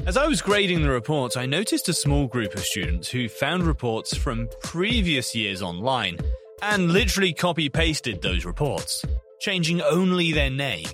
As 0.06 0.16
I 0.16 0.26
was 0.26 0.42
grading 0.42 0.82
the 0.82 0.90
reports, 0.90 1.36
I 1.36 1.46
noticed 1.46 1.88
a 1.88 1.92
small 1.92 2.26
group 2.26 2.54
of 2.54 2.64
students 2.64 3.08
who 3.08 3.28
found 3.28 3.62
reports 3.62 4.12
from 4.16 4.48
previous 4.60 5.36
years 5.36 5.62
online 5.62 6.18
and 6.62 6.90
literally 6.90 7.32
copy 7.32 7.68
pasted 7.68 8.22
those 8.22 8.44
reports, 8.44 9.04
changing 9.40 9.80
only 9.82 10.32
their 10.32 10.50
name. 10.50 10.86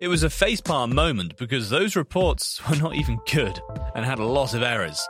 It 0.00 0.08
was 0.08 0.22
a 0.22 0.28
facepalm 0.28 0.92
moment 0.92 1.36
because 1.36 1.68
those 1.68 1.94
reports 1.94 2.60
were 2.70 2.76
not 2.76 2.94
even 2.94 3.18
good 3.30 3.60
and 3.94 4.04
had 4.04 4.18
a 4.18 4.24
lot 4.24 4.54
of 4.54 4.62
errors. 4.62 5.00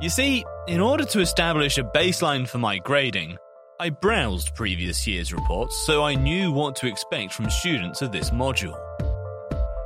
You 0.00 0.10
see, 0.10 0.44
in 0.66 0.80
order 0.80 1.04
to 1.04 1.20
establish 1.20 1.78
a 1.78 1.82
baseline 1.82 2.48
for 2.48 2.58
my 2.58 2.78
grading, 2.78 3.36
I 3.80 3.90
browsed 3.90 4.54
previous 4.56 5.06
year's 5.06 5.32
reports 5.32 5.76
so 5.86 6.02
I 6.02 6.14
knew 6.14 6.50
what 6.50 6.74
to 6.76 6.88
expect 6.88 7.32
from 7.32 7.48
students 7.48 8.02
of 8.02 8.10
this 8.10 8.30
module. 8.30 8.76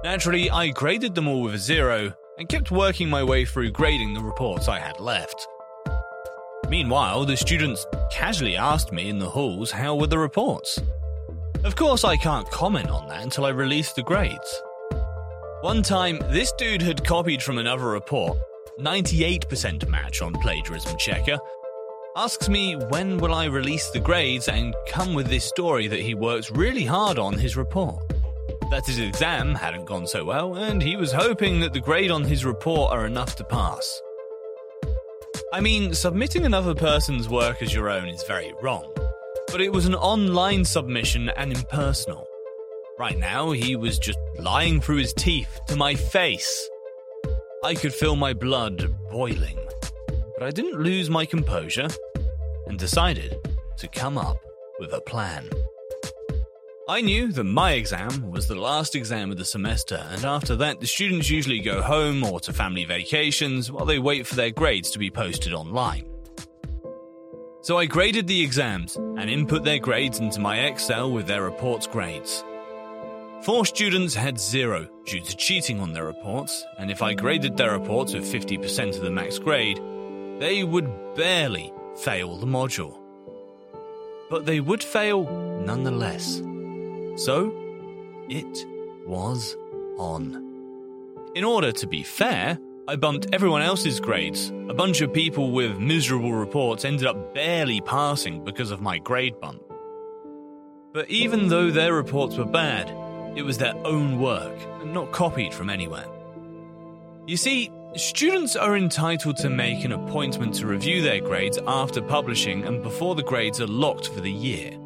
Naturally, 0.02 0.50
I 0.50 0.68
graded 0.68 1.14
them 1.14 1.28
all 1.28 1.42
with 1.42 1.54
a 1.54 1.58
zero 1.58 2.14
and 2.38 2.48
kept 2.48 2.70
working 2.70 3.08
my 3.08 3.22
way 3.22 3.44
through 3.44 3.70
grading 3.70 4.14
the 4.14 4.22
reports 4.22 4.66
I 4.66 4.78
had 4.78 4.98
left. 4.98 5.46
Meanwhile, 6.68 7.26
the 7.26 7.36
students 7.36 7.86
casually 8.10 8.56
asked 8.56 8.92
me 8.92 9.10
in 9.10 9.18
the 9.18 9.28
halls 9.28 9.70
how 9.70 9.94
were 9.94 10.06
the 10.06 10.18
reports. 10.18 10.78
Of 11.64 11.76
course, 11.76 12.02
I 12.02 12.16
can't 12.16 12.50
comment 12.50 12.90
on 12.90 13.06
that 13.06 13.22
until 13.22 13.44
I 13.44 13.50
release 13.50 13.92
the 13.92 14.02
grades. 14.02 14.62
One 15.60 15.80
time, 15.82 16.18
this 16.30 16.50
dude 16.50 16.82
had 16.82 17.04
copied 17.04 17.40
from 17.40 17.58
another 17.58 17.86
report, 17.86 18.36
98% 18.80 19.88
match 19.88 20.22
on 20.22 20.32
plagiarism 20.32 20.96
checker, 20.98 21.38
asks 22.16 22.48
me 22.48 22.74
when 22.74 23.18
will 23.18 23.32
I 23.32 23.44
release 23.44 23.90
the 23.90 24.00
grades 24.00 24.48
and 24.48 24.74
come 24.88 25.14
with 25.14 25.28
this 25.28 25.44
story 25.44 25.86
that 25.86 26.00
he 26.00 26.14
works 26.14 26.50
really 26.50 26.84
hard 26.84 27.16
on 27.16 27.38
his 27.38 27.56
report. 27.56 28.02
That 28.70 28.86
his 28.86 28.98
exam 28.98 29.54
hadn't 29.54 29.84
gone 29.84 30.08
so 30.08 30.24
well, 30.24 30.56
and 30.56 30.82
he 30.82 30.96
was 30.96 31.12
hoping 31.12 31.60
that 31.60 31.72
the 31.72 31.80
grade 31.80 32.10
on 32.10 32.24
his 32.24 32.44
report 32.44 32.92
are 32.92 33.06
enough 33.06 33.36
to 33.36 33.44
pass. 33.44 34.02
I 35.52 35.60
mean, 35.60 35.94
submitting 35.94 36.44
another 36.44 36.74
person's 36.74 37.28
work 37.28 37.62
as 37.62 37.72
your 37.72 37.88
own 37.88 38.08
is 38.08 38.24
very 38.24 38.52
wrong, 38.60 38.91
but 39.52 39.60
it 39.60 39.70
was 39.70 39.84
an 39.84 39.94
online 39.94 40.64
submission 40.64 41.28
and 41.36 41.52
impersonal. 41.52 42.26
Right 42.98 43.18
now, 43.18 43.50
he 43.50 43.76
was 43.76 43.98
just 43.98 44.18
lying 44.38 44.80
through 44.80 44.96
his 44.96 45.12
teeth 45.12 45.60
to 45.68 45.76
my 45.76 45.94
face. 45.94 46.70
I 47.62 47.74
could 47.74 47.92
feel 47.92 48.16
my 48.16 48.32
blood 48.32 48.96
boiling, 49.10 49.58
but 50.38 50.42
I 50.42 50.50
didn't 50.50 50.80
lose 50.80 51.10
my 51.10 51.26
composure 51.26 51.88
and 52.66 52.78
decided 52.78 53.36
to 53.76 53.88
come 53.88 54.16
up 54.16 54.38
with 54.80 54.94
a 54.94 55.02
plan. 55.02 55.50
I 56.88 57.02
knew 57.02 57.30
that 57.32 57.44
my 57.44 57.72
exam 57.72 58.30
was 58.30 58.48
the 58.48 58.54
last 58.54 58.96
exam 58.96 59.30
of 59.30 59.36
the 59.36 59.44
semester, 59.44 60.04
and 60.10 60.24
after 60.24 60.56
that, 60.56 60.80
the 60.80 60.86
students 60.86 61.28
usually 61.28 61.60
go 61.60 61.82
home 61.82 62.24
or 62.24 62.40
to 62.40 62.54
family 62.54 62.86
vacations 62.86 63.70
while 63.70 63.84
they 63.84 63.98
wait 63.98 64.26
for 64.26 64.34
their 64.34 64.50
grades 64.50 64.90
to 64.92 64.98
be 64.98 65.10
posted 65.10 65.52
online. 65.52 66.11
So 67.62 67.78
I 67.78 67.86
graded 67.86 68.26
the 68.26 68.42
exams 68.42 68.96
and 68.96 69.30
input 69.30 69.62
their 69.62 69.78
grades 69.78 70.18
into 70.18 70.40
my 70.40 70.62
Excel 70.62 71.12
with 71.12 71.28
their 71.28 71.44
reports 71.44 71.86
grades. 71.86 72.42
Four 73.42 73.64
students 73.66 74.16
had 74.16 74.36
zero 74.36 74.88
due 75.04 75.20
to 75.20 75.36
cheating 75.36 75.78
on 75.78 75.92
their 75.92 76.04
reports, 76.04 76.64
and 76.80 76.90
if 76.90 77.02
I 77.02 77.14
graded 77.14 77.56
their 77.56 77.78
reports 77.78 78.14
with 78.14 78.24
50% 78.24 78.96
of 78.96 79.02
the 79.02 79.12
max 79.12 79.38
grade, 79.38 79.80
they 80.40 80.64
would 80.64 81.14
barely 81.14 81.72
fail 81.98 82.36
the 82.36 82.46
module. 82.46 82.98
But 84.28 84.44
they 84.44 84.58
would 84.58 84.82
fail 84.82 85.22
nonetheless. 85.64 86.42
So, 87.14 87.54
it 88.28 88.66
was 89.06 89.56
on. 89.98 90.34
In 91.36 91.44
order 91.44 91.70
to 91.70 91.86
be 91.86 92.02
fair, 92.02 92.58
I 92.88 92.96
bumped 92.96 93.28
everyone 93.32 93.62
else's 93.62 94.00
grades. 94.00 94.48
A 94.68 94.74
bunch 94.74 95.02
of 95.02 95.12
people 95.12 95.52
with 95.52 95.78
miserable 95.78 96.32
reports 96.32 96.84
ended 96.84 97.06
up 97.06 97.32
barely 97.32 97.80
passing 97.80 98.44
because 98.44 98.72
of 98.72 98.80
my 98.80 98.98
grade 98.98 99.38
bump. 99.40 99.62
But 100.92 101.08
even 101.08 101.46
though 101.46 101.70
their 101.70 101.94
reports 101.94 102.36
were 102.36 102.44
bad, 102.44 102.90
it 103.38 103.42
was 103.42 103.56
their 103.56 103.76
own 103.86 104.20
work 104.20 104.58
and 104.80 104.92
not 104.92 105.12
copied 105.12 105.54
from 105.54 105.70
anywhere. 105.70 106.08
You 107.28 107.36
see, 107.36 107.70
students 107.94 108.56
are 108.56 108.76
entitled 108.76 109.36
to 109.36 109.48
make 109.48 109.84
an 109.84 109.92
appointment 109.92 110.54
to 110.56 110.66
review 110.66 111.02
their 111.02 111.20
grades 111.20 111.60
after 111.68 112.02
publishing 112.02 112.64
and 112.64 112.82
before 112.82 113.14
the 113.14 113.22
grades 113.22 113.60
are 113.60 113.68
locked 113.68 114.08
for 114.08 114.20
the 114.20 114.32
year. 114.32 114.76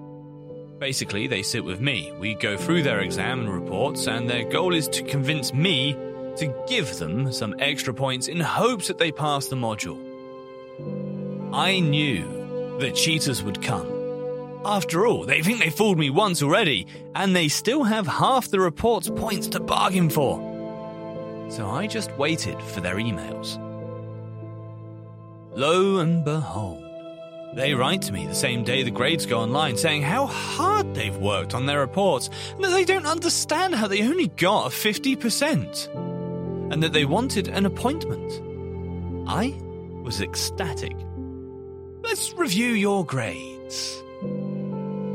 Basically, 0.79 1.29
they 1.29 1.43
sit 1.43 1.65
with 1.65 1.81
me. 1.81 2.13
We 2.21 2.35
go 2.35 2.59
through 2.59 2.83
their 2.83 3.01
exam 3.01 3.41
and 3.41 3.49
reports, 3.49 4.07
and 4.07 4.29
their 4.29 4.45
goal 4.45 4.75
is 4.75 4.87
to 4.89 5.03
convince 5.03 5.55
me 5.55 5.97
to 6.37 6.55
give 6.69 6.99
them 6.99 7.33
some 7.33 7.55
extra 7.59 7.95
points 7.95 8.29
in 8.29 8.41
hopes 8.41 8.89
that 8.89 8.99
they 8.99 9.13
pass 9.13 9.49
the 9.49 9.57
module. 9.57 10.03
I 11.53 11.81
knew 11.81 12.79
that 12.81 12.95
cheaters 12.95 13.43
would 13.43 13.63
come. 13.63 13.93
After 14.65 15.07
all, 15.07 15.25
they 15.25 15.43
think 15.43 15.61
they 15.61 15.71
fooled 15.71 15.99
me 15.99 16.11
once 16.11 16.43
already, 16.43 16.87
and 17.15 17.35
they 17.35 17.49
still 17.49 17.85
have 17.85 18.07
half 18.07 18.51
the 18.51 18.61
report's 18.61 19.09
points 19.09 19.47
to 19.49 19.61
bargain 19.61 20.11
for. 20.11 20.39
So 21.49 21.71
I 21.71 21.87
just 21.87 22.11
waited 22.19 22.61
for 22.61 22.81
their 22.81 22.97
emails. 22.97 23.59
Lo 25.55 25.99
and 25.99 26.25
behold, 26.25 26.85
they 27.55 27.73
write 27.75 28.03
to 28.03 28.13
me 28.13 28.27
the 28.27 28.35
same 28.35 28.65
day 28.65 28.83
the 28.83 28.91
grades 28.91 29.25
go 29.25 29.39
online 29.41 29.77
saying 29.79 30.03
how 30.03 30.27
hard 30.27 30.95
they've 30.95 31.17
worked 31.17 31.55
on 31.55 31.65
their 31.65 31.81
reports 31.81 32.29
and 32.55 32.65
that 32.65 32.71
they 32.71 32.85
don't 32.85 33.07
understand 33.07 33.75
how 33.75 33.87
they 33.87 34.03
only 34.03 34.29
got 34.29 34.67
a 34.67 34.77
50% 34.77 36.06
and 36.71 36.83
that 36.83 36.93
they 36.93 37.05
wanted 37.05 37.49
an 37.49 37.67
appointment. 37.67 38.43
I 39.29 39.55
was 40.03 40.21
ecstatic. 40.21 40.97
Let's 42.03 42.33
review 42.35 42.69
your 42.69 43.05
grades. 43.05 44.03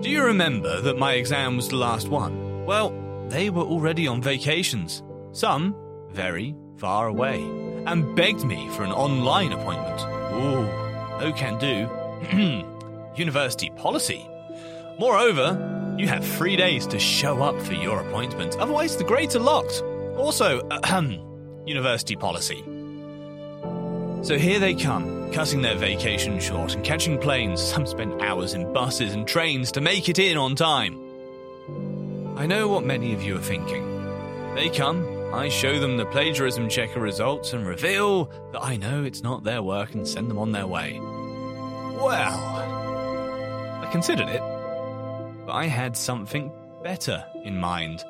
Do 0.02 0.10
you 0.10 0.24
remember 0.24 0.82
that 0.82 0.98
my 0.98 1.14
exam 1.14 1.56
was 1.56 1.70
the 1.70 1.78
last 1.78 2.08
one? 2.08 2.66
Well, 2.66 2.94
they 3.30 3.50
were 3.50 3.64
already 3.64 4.08
on 4.08 4.22
vacations, 4.22 5.04
some 5.32 5.76
very 6.10 6.56
far 6.78 7.08
away, 7.08 7.42
and 7.86 8.16
begged 8.16 8.44
me 8.44 8.68
for 8.70 8.84
an 8.84 8.92
online 8.92 9.54
appointment. 9.54 10.02
Ooh, 10.34 10.66
no 11.20 11.32
can 11.34 11.58
do. 11.60 12.66
University 13.16 13.70
policy. 13.78 14.28
Moreover, 15.00 15.96
you 15.98 16.08
have 16.08 16.26
three 16.26 16.56
days 16.56 16.88
to 16.88 17.00
show 17.00 17.42
up 17.42 17.62
for 17.62 17.74
your 17.74 18.02
appointment, 18.02 18.58
otherwise, 18.58 18.98
the 18.98 19.04
grades 19.04 19.36
are 19.36 19.40
locked. 19.40 19.82
Also, 20.18 20.68
ahem, 20.72 21.20
university 21.66 22.16
policy. 22.16 22.64
So 24.24 24.38
here 24.38 24.60
they 24.60 24.76
come, 24.76 25.32
cutting 25.32 25.62
their 25.62 25.76
vacation 25.76 26.40
short 26.40 26.76
and 26.76 26.84
catching 26.84 27.18
planes. 27.18 27.62
Some 27.62 27.88
spend 27.88 28.22
hours 28.22 28.54
in 28.54 28.72
buses 28.72 29.14
and 29.14 29.28
trains 29.28 29.72
to 29.72 29.82
make 29.82 30.10
it 30.10 30.20
in 30.20 30.38
on 30.38 30.56
time. 30.56 31.00
I 32.38 32.46
know 32.46 32.68
what 32.68 32.84
many 32.84 33.14
of 33.14 33.24
you 33.24 33.38
are 33.38 33.42
thinking. 33.42 33.84
They 34.56 34.70
come, 34.70 35.34
I 35.34 35.50
show 35.50 35.80
them 35.80 35.98
the 35.98 36.06
plagiarism 36.06 36.70
checker 36.70 37.00
results 37.00 37.54
and 37.54 37.66
reveal 37.66 38.26
that 38.52 38.62
I 38.62 38.76
know 38.76 39.04
it's 39.04 39.24
not 39.24 39.44
their 39.44 39.64
work 39.64 39.94
and 39.94 40.08
send 40.08 40.30
them 40.30 40.38
on 40.38 40.52
their 40.52 40.68
way. 40.68 41.00
Well, 41.00 42.38
I 43.82 43.88
considered 43.92 44.28
it, 44.28 44.42
but 45.46 45.54
I 45.54 45.66
had 45.66 45.96
something 45.96 46.52
better 46.84 47.26
in 47.44 47.58
mind. 47.58 48.04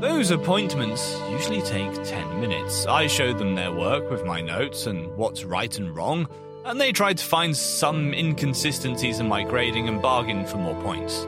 Those 0.00 0.30
appointments 0.30 1.20
usually 1.28 1.60
take 1.60 1.92
10 2.04 2.40
minutes. 2.40 2.86
I 2.86 3.06
showed 3.06 3.36
them 3.36 3.54
their 3.54 3.70
work 3.70 4.10
with 4.10 4.24
my 4.24 4.40
notes 4.40 4.86
and 4.86 5.14
what's 5.14 5.44
right 5.44 5.76
and 5.76 5.94
wrong, 5.94 6.26
and 6.64 6.80
they 6.80 6.90
tried 6.90 7.18
to 7.18 7.24
find 7.24 7.54
some 7.54 8.14
inconsistencies 8.14 9.20
in 9.20 9.28
my 9.28 9.42
grading 9.42 9.88
and 9.88 10.00
bargain 10.00 10.46
for 10.46 10.56
more 10.56 10.80
points. 10.82 11.24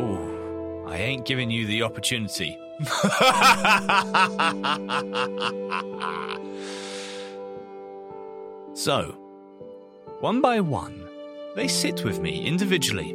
Ooh, 0.00 0.84
I 0.88 0.96
ain't 0.96 1.26
giving 1.26 1.48
you 1.48 1.64
the 1.64 1.84
opportunity. 1.84 2.58
so, 8.74 9.14
one 10.18 10.40
by 10.40 10.58
one, 10.58 11.08
they 11.54 11.68
sit 11.68 12.02
with 12.02 12.18
me 12.18 12.46
individually, 12.46 13.12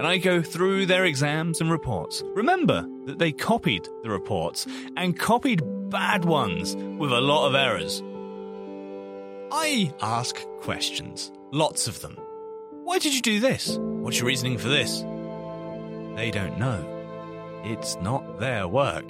and 0.00 0.06
I 0.06 0.16
go 0.16 0.40
through 0.40 0.86
their 0.86 1.04
exams 1.04 1.60
and 1.60 1.70
reports. 1.70 2.22
Remember 2.28 2.88
that 3.04 3.18
they 3.18 3.32
copied 3.32 3.86
the 4.02 4.08
reports 4.08 4.66
and 4.96 5.18
copied 5.18 5.60
bad 5.90 6.24
ones 6.24 6.74
with 6.74 7.12
a 7.12 7.20
lot 7.20 7.46
of 7.46 7.54
errors. 7.54 8.02
I 9.52 9.92
ask 10.00 10.42
questions, 10.62 11.30
lots 11.52 11.86
of 11.86 12.00
them. 12.00 12.16
Why 12.82 12.98
did 12.98 13.14
you 13.14 13.20
do 13.20 13.40
this? 13.40 13.76
What's 13.78 14.18
your 14.18 14.28
reasoning 14.28 14.56
for 14.56 14.68
this? 14.68 15.00
They 16.16 16.30
don't 16.32 16.58
know. 16.58 16.82
It's 17.64 17.96
not 17.96 18.40
their 18.40 18.66
work. 18.66 19.04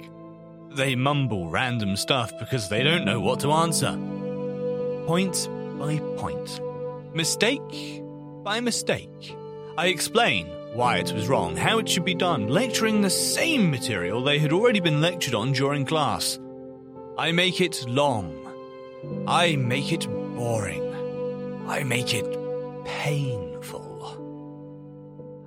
They 0.71 0.95
mumble 0.95 1.47
random 1.47 1.95
stuff 1.95 2.33
because 2.37 2.67
they 2.67 2.83
don't 2.83 3.05
know 3.05 3.21
what 3.21 3.39
to 3.39 3.53
answer. 3.53 3.93
Point 5.07 5.47
by 5.79 5.99
point. 6.17 6.59
Mistake 7.15 8.03
by 8.43 8.59
mistake. 8.59 9.37
I 9.77 9.87
explain 9.87 10.49
why 10.73 10.97
it 10.97 11.11
was 11.11 11.27
wrong, 11.27 11.55
how 11.55 11.79
it 11.79 11.89
should 11.89 12.05
be 12.05 12.15
done, 12.15 12.47
lecturing 12.47 13.01
the 13.01 13.09
same 13.09 13.69
material 13.69 14.23
they 14.23 14.39
had 14.39 14.53
already 14.53 14.79
been 14.79 15.01
lectured 15.01 15.35
on 15.35 15.51
during 15.51 15.85
class. 15.85 16.39
I 17.17 17.31
make 17.31 17.59
it 17.59 17.85
long. 17.87 18.37
I 19.27 19.55
make 19.55 19.91
it 19.91 20.07
boring. 20.07 20.87
I 21.67 21.83
make 21.83 22.13
it 22.13 22.25
painful. 22.85 23.49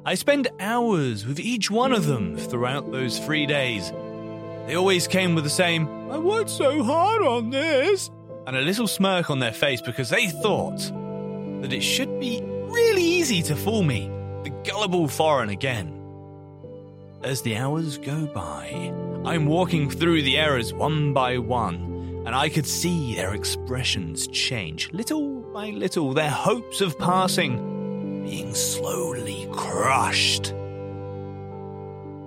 I 0.07 0.14
spend 0.14 0.49
hours 0.61 1.27
with 1.27 1.40
each 1.40 1.70
one 1.70 1.92
of 1.92 2.07
them 2.07 2.37
throughout 2.37 2.92
those 2.92 3.18
three 3.18 3.46
days. 3.46 3.90
They 4.66 4.77
always 4.77 5.07
came 5.09 5.35
with 5.35 5.44
the 5.44 5.51
same, 5.51 5.88
I 6.11 6.18
worked 6.18 6.51
so 6.51 6.83
hard 6.83 7.22
on 7.22 7.51
this, 7.51 8.11
and 8.46 8.57
a 8.57 8.61
little 8.61 8.87
smirk 8.87 9.31
on 9.31 9.38
their 9.38 9.53
face 9.53 9.81
because 9.81 10.11
they 10.11 10.29
thought 10.29 10.79
that 11.62 11.72
it 11.72 11.83
should 11.83 12.20
be 12.20 12.40
really 12.42 13.03
easy 13.03 13.42
to 13.42 13.57
fool 13.57 13.83
me, 13.83 14.11
the 14.44 14.50
gullible 14.64 15.09
foreign 15.09 15.48
again. 15.48 16.00
As 17.22 17.40
the 17.40 17.57
hours 17.57 17.96
go 17.96 18.26
by, 18.26 18.92
I'm 19.24 19.46
walking 19.46 19.88
through 19.88 20.22
the 20.22 20.37
errors 20.37 20.74
one 20.74 21.14
by 21.14 21.38
one, 21.38 22.22
and 22.26 22.35
I 22.35 22.50
could 22.50 22.66
see 22.66 23.16
their 23.16 23.35
expressions 23.35 24.26
change 24.26 24.92
little 24.92 25.40
by 25.54 25.70
little, 25.70 26.12
their 26.12 26.30
hopes 26.30 26.83
of 26.83 26.98
passing 26.98 28.22
being 28.24 28.54
slowly 28.54 29.48
crushed. 29.52 30.50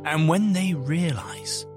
And 0.06 0.28
when 0.28 0.54
they 0.54 0.74
realize, 0.74 1.68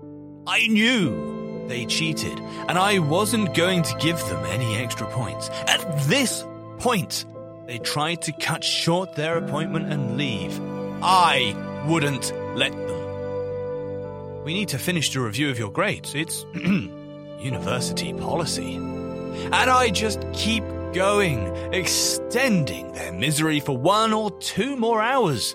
I 0.46 0.66
knew 0.68 1.66
they 1.68 1.84
cheated, 1.84 2.38
and 2.68 2.78
I 2.78 2.98
wasn't 2.98 3.54
going 3.54 3.82
to 3.82 3.96
give 3.98 4.18
them 4.28 4.44
any 4.46 4.76
extra 4.76 5.06
points. 5.06 5.50
At 5.66 5.84
this 6.04 6.44
point, 6.78 7.26
they 7.70 7.78
tried 7.78 8.20
to 8.20 8.32
cut 8.32 8.64
short 8.64 9.14
their 9.14 9.38
appointment 9.38 9.92
and 9.92 10.16
leave. 10.16 10.60
I 11.00 11.54
wouldn't 11.86 12.32
let 12.56 12.72
them. 12.72 14.42
We 14.42 14.54
need 14.54 14.70
to 14.70 14.78
finish 14.78 15.12
the 15.12 15.20
review 15.20 15.50
of 15.50 15.58
your 15.60 15.70
grades. 15.70 16.12
It's 16.16 16.44
university 16.54 18.12
policy. 18.12 18.74
And 18.74 19.54
I 19.54 19.90
just 19.90 20.20
keep 20.32 20.64
going, 20.92 21.46
extending 21.72 22.90
their 22.90 23.12
misery 23.12 23.60
for 23.60 23.78
one 23.78 24.12
or 24.12 24.32
two 24.40 24.74
more 24.74 25.00
hours. 25.00 25.54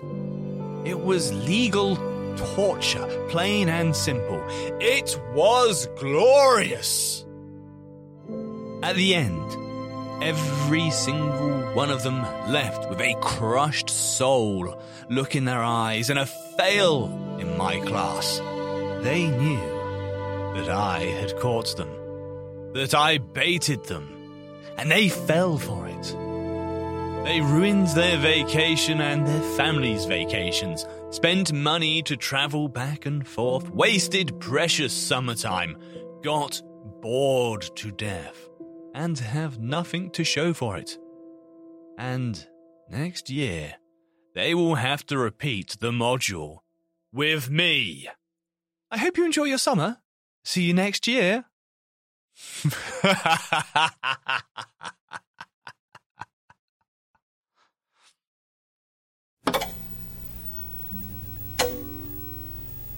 It 0.86 0.98
was 0.98 1.34
legal 1.44 1.96
torture, 2.54 3.26
plain 3.28 3.68
and 3.68 3.94
simple. 3.94 4.42
It 4.80 5.20
was 5.34 5.86
glorious. 5.98 7.26
At 8.82 8.96
the 8.96 9.14
end, 9.14 9.65
every 10.22 10.90
single 10.90 11.74
one 11.74 11.90
of 11.90 12.02
them 12.02 12.22
left 12.50 12.88
with 12.88 13.00
a 13.00 13.14
crushed 13.20 13.90
soul, 13.90 14.80
look 15.08 15.36
in 15.36 15.44
their 15.44 15.62
eyes, 15.62 16.10
and 16.10 16.18
a 16.18 16.26
fail 16.26 17.06
in 17.38 17.56
my 17.56 17.78
class. 17.80 18.38
They 19.02 19.28
knew 19.28 19.60
that 20.56 20.68
I 20.68 21.00
had 21.00 21.38
caught 21.38 21.76
them, 21.76 21.90
that 22.72 22.94
I 22.94 23.18
baited 23.18 23.84
them, 23.84 24.08
and 24.78 24.90
they 24.90 25.08
fell 25.08 25.58
for 25.58 25.86
it. 25.86 26.16
They 27.24 27.40
ruined 27.40 27.88
their 27.88 28.18
vacation 28.18 29.00
and 29.00 29.26
their 29.26 29.56
family's 29.56 30.04
vacations, 30.04 30.86
spent 31.10 31.52
money 31.52 32.02
to 32.04 32.16
travel 32.16 32.68
back 32.68 33.04
and 33.04 33.26
forth, 33.26 33.68
wasted 33.70 34.38
precious 34.38 34.92
summertime, 34.92 35.76
got 36.22 36.62
bored 37.00 37.62
to 37.76 37.90
death, 37.90 38.45
and 38.96 39.18
have 39.18 39.60
nothing 39.60 40.10
to 40.10 40.24
show 40.24 40.52
for 40.54 40.78
it. 40.78 40.98
And 41.98 42.44
next 42.90 43.28
year, 43.28 43.74
they 44.34 44.54
will 44.54 44.76
have 44.76 45.04
to 45.06 45.18
repeat 45.18 45.76
the 45.80 45.90
module 45.90 46.60
with 47.12 47.50
me. 47.50 48.08
I 48.90 48.96
hope 48.96 49.18
you 49.18 49.26
enjoy 49.26 49.44
your 49.44 49.58
summer. 49.58 49.98
See 50.44 50.62
you 50.62 50.72
next 50.72 51.06
year. 51.06 51.44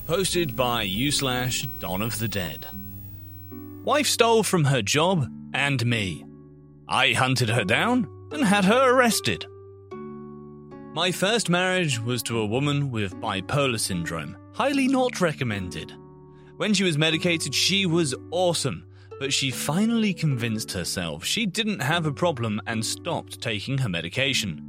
Posted 0.07 0.55
by 0.57 0.83
u 0.83 1.11
slash 1.11 1.67
of 1.83 2.19
the 2.21 2.29
Dead. 2.29 2.69
Wife 3.85 4.07
stole 4.07 4.45
from 4.45 4.65
her 4.65 4.81
job 4.81 5.29
and 5.55 5.85
me. 5.87 6.25
I 6.89 7.13
hunted 7.13 7.49
her 7.49 7.65
down 7.65 8.09
and 8.33 8.45
had 8.45 8.65
her 8.65 8.95
arrested. 8.95 9.47
My 10.95 11.13
first 11.13 11.49
marriage 11.49 12.01
was 12.01 12.23
to 12.25 12.41
a 12.41 12.47
woman 12.47 12.91
with 12.91 13.17
bipolar 13.17 13.79
syndrome, 13.79 14.37
highly 14.53 14.89
not 14.89 15.21
recommended. 15.21 15.93
When 16.57 16.75
she 16.75 16.85
was 16.85 16.99
medicated, 16.99 17.55
she 17.55 17.87
was 17.87 18.15
awesome, 18.31 18.85
but 19.21 19.33
she 19.33 19.51
finally 19.51 20.13
convinced 20.15 20.73
herself 20.73 21.25
she 21.25 21.47
didn't 21.47 21.81
have 21.81 22.07
a 22.07 22.13
problem 22.13 22.61
and 22.67 22.85
stopped 22.85 23.41
taking 23.41 23.79
her 23.79 23.89
medication. 23.89 24.65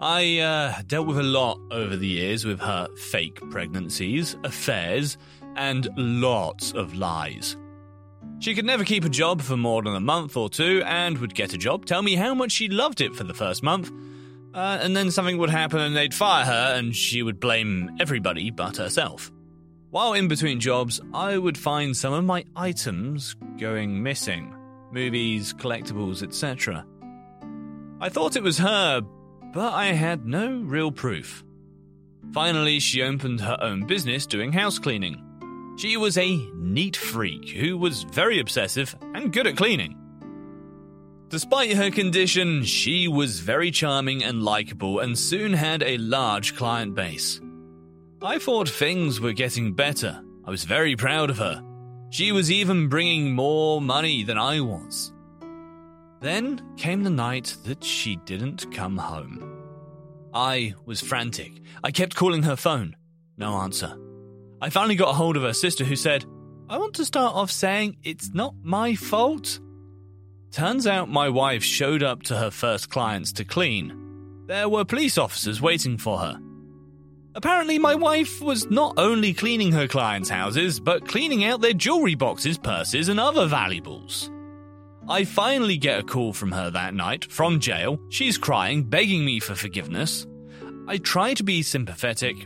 I 0.00 0.38
uh, 0.38 0.82
dealt 0.86 1.08
with 1.08 1.18
a 1.18 1.24
lot 1.24 1.58
over 1.72 1.96
the 1.96 2.06
years 2.06 2.44
with 2.44 2.60
her 2.60 2.88
fake 3.10 3.40
pregnancies, 3.50 4.36
affairs, 4.44 5.18
and 5.56 5.88
lots 5.96 6.72
of 6.72 6.94
lies. 6.94 7.56
She 8.40 8.54
could 8.54 8.64
never 8.64 8.84
keep 8.84 9.04
a 9.04 9.08
job 9.08 9.42
for 9.42 9.56
more 9.56 9.82
than 9.82 9.96
a 9.96 10.00
month 10.00 10.36
or 10.36 10.48
two 10.48 10.82
and 10.86 11.18
would 11.18 11.34
get 11.34 11.54
a 11.54 11.58
job, 11.58 11.86
tell 11.86 12.02
me 12.02 12.14
how 12.14 12.34
much 12.34 12.52
she 12.52 12.68
loved 12.68 13.00
it 13.00 13.16
for 13.16 13.24
the 13.24 13.34
first 13.34 13.64
month, 13.64 13.90
uh, 14.54 14.78
and 14.80 14.96
then 14.96 15.10
something 15.10 15.38
would 15.38 15.50
happen 15.50 15.80
and 15.80 15.96
they'd 15.96 16.14
fire 16.14 16.44
her 16.44 16.74
and 16.76 16.94
she 16.94 17.22
would 17.22 17.40
blame 17.40 17.90
everybody 17.98 18.50
but 18.50 18.76
herself. 18.76 19.32
While 19.90 20.12
in 20.12 20.28
between 20.28 20.60
jobs, 20.60 21.00
I 21.12 21.36
would 21.36 21.58
find 21.58 21.96
some 21.96 22.12
of 22.12 22.24
my 22.24 22.44
items 22.54 23.34
going 23.58 24.02
missing 24.02 24.54
movies, 24.92 25.52
collectibles, 25.52 26.22
etc. 26.22 26.86
I 28.00 28.08
thought 28.08 28.36
it 28.36 28.42
was 28.42 28.58
her, 28.58 29.00
but 29.52 29.72
I 29.72 29.86
had 29.86 30.26
no 30.26 30.60
real 30.60 30.92
proof. 30.92 31.42
Finally, 32.32 32.78
she 32.80 33.02
opened 33.02 33.40
her 33.40 33.56
own 33.60 33.86
business 33.86 34.26
doing 34.26 34.52
house 34.52 34.78
cleaning. 34.78 35.27
She 35.78 35.96
was 35.96 36.18
a 36.18 36.36
neat 36.56 36.96
freak 36.96 37.50
who 37.50 37.78
was 37.78 38.02
very 38.02 38.40
obsessive 38.40 38.96
and 39.14 39.32
good 39.32 39.46
at 39.46 39.56
cleaning. 39.56 39.96
Despite 41.28 41.76
her 41.76 41.92
condition, 41.92 42.64
she 42.64 43.06
was 43.06 43.38
very 43.38 43.70
charming 43.70 44.24
and 44.24 44.42
likable 44.42 44.98
and 44.98 45.16
soon 45.16 45.52
had 45.52 45.84
a 45.84 45.98
large 45.98 46.56
client 46.56 46.96
base. 46.96 47.40
I 48.20 48.40
thought 48.40 48.68
things 48.68 49.20
were 49.20 49.32
getting 49.32 49.72
better. 49.72 50.20
I 50.44 50.50
was 50.50 50.64
very 50.64 50.96
proud 50.96 51.30
of 51.30 51.38
her. 51.38 51.62
She 52.10 52.32
was 52.32 52.50
even 52.50 52.88
bringing 52.88 53.32
more 53.32 53.80
money 53.80 54.24
than 54.24 54.36
I 54.36 54.60
was. 54.60 55.12
Then 56.18 56.60
came 56.76 57.04
the 57.04 57.10
night 57.10 57.56
that 57.66 57.84
she 57.84 58.16
didn't 58.16 58.74
come 58.74 58.96
home. 58.96 59.62
I 60.34 60.74
was 60.86 61.00
frantic. 61.00 61.52
I 61.84 61.92
kept 61.92 62.16
calling 62.16 62.42
her 62.42 62.56
phone. 62.56 62.96
No 63.36 63.58
answer. 63.58 63.96
I 64.60 64.70
finally 64.70 64.96
got 64.96 65.10
a 65.10 65.14
hold 65.14 65.36
of 65.36 65.44
her 65.44 65.52
sister 65.52 65.84
who 65.84 65.96
said, 65.96 66.24
I 66.68 66.78
want 66.78 66.94
to 66.94 67.04
start 67.04 67.34
off 67.34 67.50
saying 67.50 67.96
it's 68.02 68.34
not 68.34 68.54
my 68.62 68.94
fault. 68.94 69.60
Turns 70.50 70.86
out 70.86 71.08
my 71.08 71.28
wife 71.28 71.62
showed 71.62 72.02
up 72.02 72.24
to 72.24 72.36
her 72.36 72.50
first 72.50 72.90
clients 72.90 73.32
to 73.34 73.44
clean. 73.44 74.44
There 74.46 74.68
were 74.68 74.84
police 74.84 75.16
officers 75.16 75.62
waiting 75.62 75.96
for 75.96 76.18
her. 76.18 76.40
Apparently, 77.34 77.78
my 77.78 77.94
wife 77.94 78.40
was 78.40 78.68
not 78.68 78.98
only 78.98 79.32
cleaning 79.32 79.70
her 79.72 79.86
clients' 79.86 80.30
houses, 80.30 80.80
but 80.80 81.06
cleaning 81.06 81.44
out 81.44 81.60
their 81.60 81.72
jewelry 81.72 82.16
boxes, 82.16 82.58
purses, 82.58 83.08
and 83.08 83.20
other 83.20 83.46
valuables. 83.46 84.30
I 85.08 85.24
finally 85.24 85.76
get 85.76 86.00
a 86.00 86.02
call 86.02 86.32
from 86.32 86.50
her 86.50 86.70
that 86.70 86.94
night, 86.94 87.30
from 87.30 87.60
jail. 87.60 88.00
She's 88.10 88.36
crying, 88.36 88.82
begging 88.82 89.24
me 89.24 89.38
for 89.38 89.54
forgiveness. 89.54 90.26
I 90.88 90.98
try 90.98 91.34
to 91.34 91.44
be 91.44 91.62
sympathetic, 91.62 92.36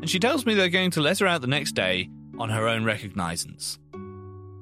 and 0.00 0.08
she 0.08 0.18
tells 0.18 0.46
me 0.46 0.54
they're 0.54 0.68
going 0.68 0.90
to 0.92 1.00
let 1.00 1.18
her 1.18 1.26
out 1.26 1.40
the 1.40 1.46
next 1.46 1.72
day 1.72 2.08
on 2.38 2.48
her 2.48 2.68
own 2.68 2.84
recognizance. 2.84 3.78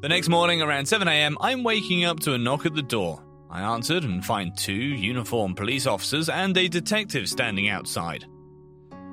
The 0.01 0.09
next 0.09 0.29
morning, 0.29 0.62
around 0.62 0.85
7am, 0.85 1.37
I'm 1.40 1.64
waking 1.64 2.05
up 2.05 2.20
to 2.20 2.35
a 2.35 2.38
knock 2.38 2.66
at 2.66 2.74
the 2.74 2.83
door. 2.83 3.22
I 3.51 3.62
answered 3.62 4.05
and 4.05 4.24
find 4.24 4.57
two 4.57 4.72
uniformed 4.72 5.57
police 5.57 5.87
officers 5.87 6.29
and 6.29 6.57
a 6.57 6.68
detective 6.68 7.29
standing 7.29 7.68
outside. 7.68 8.24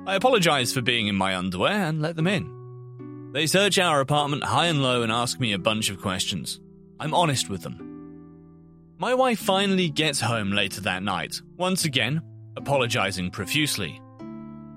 I 0.06 0.14
apologize 0.14 0.72
for 0.72 0.82
being 0.82 1.08
in 1.08 1.16
my 1.16 1.36
underwear 1.36 1.86
and 1.86 2.02
let 2.02 2.16
them 2.16 2.26
in. 2.26 3.30
They 3.32 3.46
search 3.46 3.78
our 3.78 4.00
apartment 4.00 4.44
high 4.44 4.66
and 4.66 4.82
low 4.82 5.02
and 5.02 5.10
ask 5.10 5.40
me 5.40 5.52
a 5.52 5.58
bunch 5.58 5.90
of 5.90 6.00
questions. 6.00 6.60
I'm 7.00 7.14
honest 7.14 7.50
with 7.50 7.62
them. 7.62 7.82
My 8.98 9.14
wife 9.14 9.40
finally 9.40 9.90
gets 9.90 10.20
home 10.20 10.52
later 10.52 10.80
that 10.82 11.02
night, 11.02 11.40
once 11.56 11.84
again, 11.84 12.22
apologizing 12.56 13.30
profusely. 13.30 14.00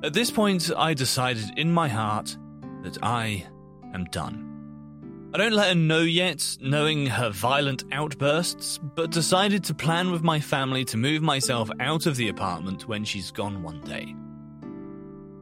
At 0.01 0.13
this 0.13 0.31
point, 0.31 0.71
I 0.77 0.93
decided 0.93 1.57
in 1.57 1.71
my 1.71 1.89
heart 1.89 2.38
that 2.83 2.97
I 3.03 3.45
am 3.93 4.05
done. 4.05 4.45
I 5.33 5.38
don't 5.38 5.53
let 5.53 5.67
her 5.67 5.75
know 5.75 5.99
yet, 5.99 6.57
knowing 6.62 7.05
her 7.05 7.29
violent 7.29 7.83
outbursts, 7.91 8.77
but 8.77 9.12
decided 9.12 9.63
to 9.65 9.73
plan 9.73 10.09
with 10.09 10.23
my 10.23 10.39
family 10.39 10.85
to 10.85 10.97
move 10.97 11.21
myself 11.21 11.69
out 11.81 12.05
of 12.05 12.15
the 12.15 12.29
apartment 12.29 12.88
when 12.88 13.03
she's 13.03 13.29
gone 13.29 13.62
one 13.62 13.81
day. 13.81 14.15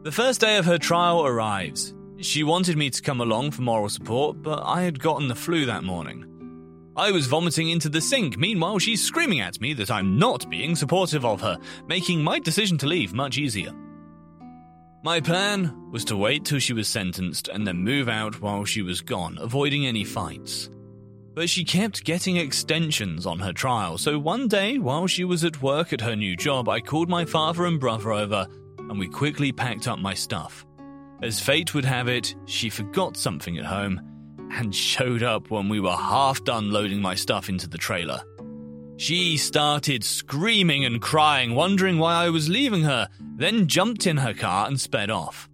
The 0.03 0.11
first 0.11 0.41
day 0.41 0.57
of 0.57 0.65
her 0.65 0.79
trial 0.79 1.25
arrives. 1.25 1.93
She 2.19 2.43
wanted 2.43 2.77
me 2.77 2.89
to 2.89 3.01
come 3.01 3.21
along 3.21 3.51
for 3.51 3.61
moral 3.61 3.89
support, 3.89 4.41
but 4.41 4.63
I 4.65 4.81
had 4.81 4.99
gotten 4.99 5.27
the 5.27 5.35
flu 5.35 5.67
that 5.67 5.83
morning. 5.83 6.25
I 6.95 7.11
was 7.11 7.27
vomiting 7.27 7.69
into 7.69 7.89
the 7.89 8.01
sink, 8.01 8.39
meanwhile, 8.39 8.79
she's 8.79 9.03
screaming 9.03 9.39
at 9.39 9.61
me 9.61 9.73
that 9.75 9.91
I'm 9.91 10.17
not 10.17 10.49
being 10.49 10.75
supportive 10.75 11.25
of 11.25 11.41
her, 11.41 11.59
making 11.87 12.23
my 12.23 12.39
decision 12.39 12.79
to 12.79 12.87
leave 12.87 13.13
much 13.13 13.37
easier. 13.37 13.71
My 15.07 15.21
plan 15.21 15.89
was 15.89 16.03
to 16.03 16.17
wait 16.17 16.43
till 16.43 16.59
she 16.59 16.73
was 16.73 16.89
sentenced 16.89 17.47
and 17.47 17.65
then 17.65 17.77
move 17.77 18.09
out 18.09 18.41
while 18.41 18.65
she 18.65 18.81
was 18.81 18.99
gone, 18.99 19.37
avoiding 19.39 19.87
any 19.87 20.03
fights. 20.03 20.69
But 21.33 21.49
she 21.49 21.63
kept 21.63 22.03
getting 22.03 22.35
extensions 22.35 23.25
on 23.25 23.39
her 23.39 23.53
trial, 23.53 23.97
so 23.97 24.19
one 24.19 24.49
day, 24.49 24.79
while 24.79 25.07
she 25.07 25.23
was 25.23 25.45
at 25.45 25.61
work 25.61 25.93
at 25.93 26.01
her 26.01 26.17
new 26.17 26.35
job, 26.35 26.67
I 26.67 26.81
called 26.81 27.07
my 27.07 27.23
father 27.23 27.65
and 27.65 27.79
brother 27.79 28.11
over 28.11 28.47
and 28.77 28.99
we 28.99 29.07
quickly 29.07 29.53
packed 29.53 29.87
up 29.87 29.97
my 29.97 30.13
stuff. 30.13 30.65
As 31.23 31.39
fate 31.39 31.73
would 31.73 31.85
have 31.85 32.09
it, 32.09 32.35
she 32.45 32.69
forgot 32.69 33.15
something 33.15 33.57
at 33.57 33.65
home 33.65 34.01
and 34.51 34.75
showed 34.91 35.23
up 35.23 35.49
when 35.49 35.69
we 35.69 35.79
were 35.79 35.95
half 35.95 36.43
done 36.43 36.69
loading 36.69 37.01
my 37.01 37.15
stuff 37.15 37.47
into 37.47 37.69
the 37.69 37.77
trailer. 37.77 38.21
She 38.97 39.37
started 39.37 40.03
screaming 40.03 40.83
and 40.83 40.99
crying, 40.99 41.53
wondering 41.53 41.99
why 41.99 42.15
I 42.25 42.29
was 42.29 42.49
leaving 42.49 42.81
her, 42.81 43.07
then 43.19 43.67
jumped 43.67 44.07
in 44.07 44.17
her 44.17 44.33
car 44.33 44.67
and 44.67 44.81
sped 44.81 45.11
off. 45.11 45.47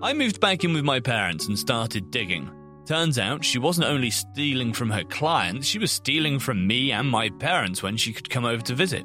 I 0.00 0.12
moved 0.12 0.40
back 0.40 0.62
in 0.62 0.72
with 0.72 0.84
my 0.84 1.00
parents 1.00 1.48
and 1.48 1.58
started 1.58 2.12
digging. 2.12 2.48
Turns 2.86 3.18
out 3.18 3.44
she 3.44 3.58
wasn't 3.58 3.88
only 3.88 4.10
stealing 4.10 4.72
from 4.72 4.88
her 4.90 5.02
clients, 5.02 5.66
she 5.66 5.80
was 5.80 5.90
stealing 5.90 6.38
from 6.38 6.64
me 6.64 6.92
and 6.92 7.10
my 7.10 7.28
parents 7.28 7.82
when 7.82 7.96
she 7.96 8.12
could 8.12 8.30
come 8.30 8.44
over 8.44 8.62
to 8.62 8.74
visit. 8.74 9.04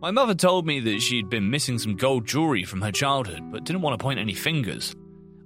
My 0.00 0.10
mother 0.10 0.34
told 0.34 0.66
me 0.66 0.80
that 0.80 1.00
she'd 1.00 1.28
been 1.28 1.50
missing 1.50 1.78
some 1.78 1.96
gold 1.96 2.26
jewelry 2.26 2.64
from 2.64 2.80
her 2.80 2.90
childhood, 2.90 3.52
but 3.52 3.64
didn't 3.64 3.82
want 3.82 3.96
to 3.96 4.02
point 4.02 4.18
any 4.18 4.34
fingers. 4.34 4.96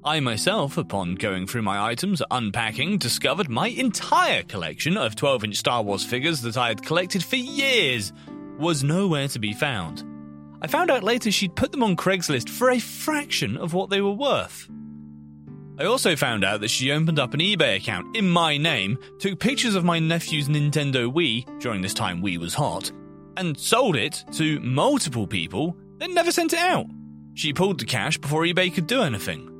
I 0.06 0.20
myself, 0.20 0.78
upon 0.78 1.16
going 1.16 1.48
through 1.48 1.62
my 1.62 1.90
items, 1.90 2.22
unpacking, 2.30 2.98
discovered 2.98 3.50
my 3.50 3.66
entire 3.66 4.44
collection 4.44 4.96
of 4.96 5.16
12 5.16 5.42
inch 5.42 5.56
Star 5.56 5.82
Wars 5.82 6.04
figures 6.04 6.42
that 6.42 6.56
I 6.56 6.68
had 6.68 6.84
collected 6.84 7.24
for 7.24 7.34
years 7.34 8.12
was 8.56 8.84
nowhere 8.84 9.26
to 9.26 9.40
be 9.40 9.52
found. 9.52 10.04
I 10.62 10.68
found 10.68 10.92
out 10.92 11.02
later 11.02 11.32
she'd 11.32 11.56
put 11.56 11.72
them 11.72 11.82
on 11.82 11.96
Craigslist 11.96 12.48
for 12.48 12.70
a 12.70 12.78
fraction 12.78 13.56
of 13.56 13.74
what 13.74 13.90
they 13.90 14.00
were 14.00 14.12
worth. 14.12 14.68
I 15.76 15.86
also 15.86 16.14
found 16.14 16.44
out 16.44 16.60
that 16.60 16.70
she 16.70 16.92
opened 16.92 17.18
up 17.18 17.34
an 17.34 17.40
eBay 17.40 17.78
account 17.78 18.16
in 18.16 18.30
my 18.30 18.58
name, 18.58 18.98
took 19.18 19.40
pictures 19.40 19.74
of 19.74 19.84
my 19.84 19.98
nephew's 19.98 20.48
Nintendo 20.48 21.12
Wii, 21.12 21.58
during 21.58 21.82
this 21.82 21.94
time 21.94 22.22
Wii 22.22 22.38
was 22.38 22.54
hot, 22.54 22.92
and 23.36 23.58
sold 23.58 23.96
it 23.96 24.24
to 24.34 24.60
multiple 24.60 25.26
people, 25.26 25.76
then 25.98 26.14
never 26.14 26.30
sent 26.30 26.52
it 26.52 26.60
out. 26.60 26.86
She 27.34 27.52
pulled 27.52 27.80
the 27.80 27.86
cash 27.86 28.18
before 28.18 28.42
eBay 28.42 28.72
could 28.72 28.86
do 28.86 29.02
anything. 29.02 29.50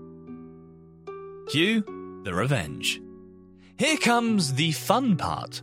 Cue 1.48 1.82
the 2.24 2.34
revenge. 2.34 3.00
Here 3.78 3.96
comes 3.96 4.54
the 4.54 4.72
fun 4.72 5.16
part. 5.16 5.62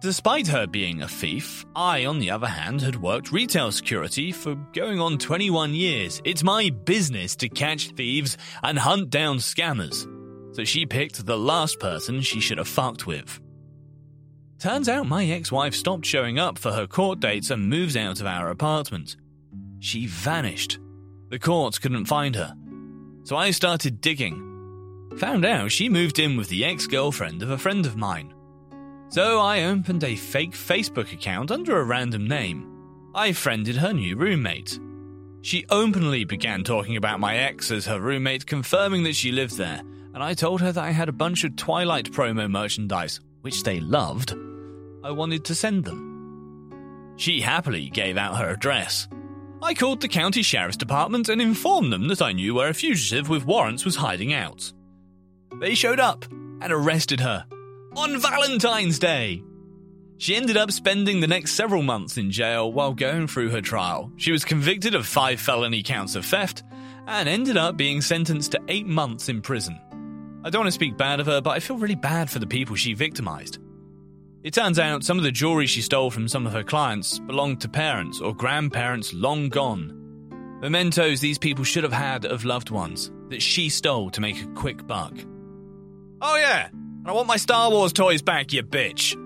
Despite 0.00 0.46
her 0.46 0.68
being 0.68 1.02
a 1.02 1.08
thief, 1.08 1.66
I, 1.74 2.04
on 2.04 2.20
the 2.20 2.30
other 2.30 2.46
hand, 2.46 2.80
had 2.80 3.02
worked 3.02 3.32
retail 3.32 3.72
security 3.72 4.30
for 4.30 4.54
going 4.72 5.00
on 5.00 5.18
21 5.18 5.74
years. 5.74 6.22
It's 6.24 6.44
my 6.44 6.70
business 6.70 7.34
to 7.36 7.48
catch 7.48 7.90
thieves 7.90 8.38
and 8.62 8.78
hunt 8.78 9.10
down 9.10 9.38
scammers. 9.38 10.06
So 10.54 10.64
she 10.64 10.86
picked 10.86 11.26
the 11.26 11.38
last 11.38 11.80
person 11.80 12.20
she 12.20 12.40
should 12.40 12.58
have 12.58 12.68
fucked 12.68 13.06
with. 13.06 13.40
Turns 14.60 14.88
out 14.88 15.06
my 15.06 15.24
ex 15.24 15.50
wife 15.50 15.74
stopped 15.74 16.06
showing 16.06 16.38
up 16.38 16.56
for 16.56 16.70
her 16.72 16.86
court 16.86 17.18
dates 17.18 17.50
and 17.50 17.68
moves 17.68 17.96
out 17.96 18.20
of 18.20 18.26
our 18.26 18.50
apartment. 18.50 19.16
She 19.80 20.06
vanished. 20.06 20.78
The 21.30 21.38
courts 21.38 21.78
couldn't 21.78 22.04
find 22.04 22.36
her. 22.36 22.54
So 23.24 23.36
I 23.36 23.50
started 23.50 24.00
digging 24.00 24.49
Found 25.18 25.44
out 25.44 25.72
she 25.72 25.88
moved 25.88 26.18
in 26.18 26.36
with 26.36 26.48
the 26.48 26.64
ex 26.64 26.86
girlfriend 26.86 27.42
of 27.42 27.50
a 27.50 27.58
friend 27.58 27.84
of 27.86 27.96
mine. 27.96 28.32
So 29.08 29.40
I 29.40 29.64
opened 29.64 30.04
a 30.04 30.14
fake 30.14 30.52
Facebook 30.52 31.12
account 31.12 31.50
under 31.50 31.78
a 31.78 31.84
random 31.84 32.28
name. 32.28 32.66
I 33.14 33.32
friended 33.32 33.76
her 33.76 33.92
new 33.92 34.16
roommate. 34.16 34.78
She 35.42 35.64
openly 35.68 36.24
began 36.24 36.62
talking 36.62 36.96
about 36.96 37.18
my 37.18 37.36
ex 37.36 37.70
as 37.70 37.86
her 37.86 38.00
roommate, 38.00 38.46
confirming 38.46 39.02
that 39.04 39.16
she 39.16 39.32
lived 39.32 39.56
there, 39.56 39.80
and 40.14 40.22
I 40.22 40.34
told 40.34 40.60
her 40.60 40.70
that 40.70 40.84
I 40.84 40.90
had 40.90 41.08
a 41.08 41.12
bunch 41.12 41.44
of 41.44 41.56
Twilight 41.56 42.12
promo 42.12 42.48
merchandise, 42.50 43.20
which 43.40 43.62
they 43.62 43.80
loved. 43.80 44.34
I 45.02 45.10
wanted 45.10 45.44
to 45.46 45.54
send 45.54 45.84
them. 45.84 47.14
She 47.16 47.40
happily 47.40 47.88
gave 47.88 48.16
out 48.16 48.36
her 48.36 48.50
address. 48.50 49.08
I 49.62 49.74
called 49.74 50.00
the 50.00 50.08
county 50.08 50.42
sheriff's 50.42 50.76
department 50.76 51.28
and 51.28 51.40
informed 51.40 51.92
them 51.92 52.08
that 52.08 52.22
I 52.22 52.32
knew 52.32 52.54
where 52.54 52.68
a 52.68 52.74
fugitive 52.74 53.28
with 53.28 53.44
warrants 53.44 53.84
was 53.84 53.96
hiding 53.96 54.32
out. 54.32 54.72
They 55.58 55.74
showed 55.74 56.00
up 56.00 56.24
and 56.30 56.72
arrested 56.72 57.20
her 57.20 57.46
on 57.96 58.20
Valentine's 58.20 58.98
Day. 58.98 59.42
She 60.18 60.36
ended 60.36 60.56
up 60.56 60.70
spending 60.70 61.20
the 61.20 61.26
next 61.26 61.52
several 61.52 61.82
months 61.82 62.18
in 62.18 62.30
jail 62.30 62.70
while 62.70 62.92
going 62.92 63.26
through 63.26 63.50
her 63.50 63.62
trial. 63.62 64.12
She 64.16 64.32
was 64.32 64.44
convicted 64.44 64.94
of 64.94 65.06
five 65.06 65.40
felony 65.40 65.82
counts 65.82 66.14
of 66.14 66.26
theft 66.26 66.62
and 67.06 67.28
ended 67.28 67.56
up 67.56 67.76
being 67.76 68.00
sentenced 68.00 68.52
to 68.52 68.60
eight 68.68 68.86
months 68.86 69.28
in 69.28 69.40
prison. 69.40 69.80
I 70.44 70.50
don't 70.50 70.60
want 70.60 70.68
to 70.68 70.72
speak 70.72 70.96
bad 70.96 71.20
of 71.20 71.26
her, 71.26 71.40
but 71.40 71.50
I 71.50 71.60
feel 71.60 71.78
really 71.78 71.94
bad 71.94 72.30
for 72.30 72.38
the 72.38 72.46
people 72.46 72.76
she 72.76 72.94
victimized. 72.94 73.58
It 74.42 74.54
turns 74.54 74.78
out 74.78 75.04
some 75.04 75.18
of 75.18 75.24
the 75.24 75.32
jewelry 75.32 75.66
she 75.66 75.82
stole 75.82 76.10
from 76.10 76.28
some 76.28 76.46
of 76.46 76.52
her 76.52 76.64
clients 76.64 77.18
belonged 77.18 77.60
to 77.62 77.68
parents 77.68 78.20
or 78.20 78.34
grandparents 78.34 79.12
long 79.12 79.48
gone. 79.48 79.96
Mementos 80.60 81.20
these 81.20 81.38
people 81.38 81.64
should 81.64 81.84
have 81.84 81.92
had 81.92 82.24
of 82.24 82.44
loved 82.44 82.70
ones 82.70 83.10
that 83.28 83.42
she 83.42 83.68
stole 83.68 84.10
to 84.10 84.20
make 84.20 84.42
a 84.42 84.46
quick 84.48 84.86
buck. 84.86 85.14
Oh, 86.22 86.36
yeah, 86.36 86.68
I 87.06 87.12
want 87.12 87.26
my 87.26 87.36
Star 87.36 87.70
Wars 87.70 87.92
toys 87.92 88.22
back, 88.22 88.52
you 88.52 88.62
bitch. 88.62 89.16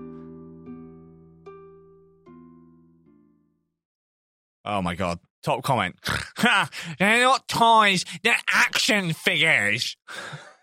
Oh 4.63 4.81
my 4.81 4.95
god. 4.95 5.19
Top 5.43 5.61
comment. 5.61 5.95
They're 6.99 7.21
not 7.21 7.47
toys, 7.47 8.03
they're 8.23 8.35
action 8.51 9.13
figures. 9.13 9.95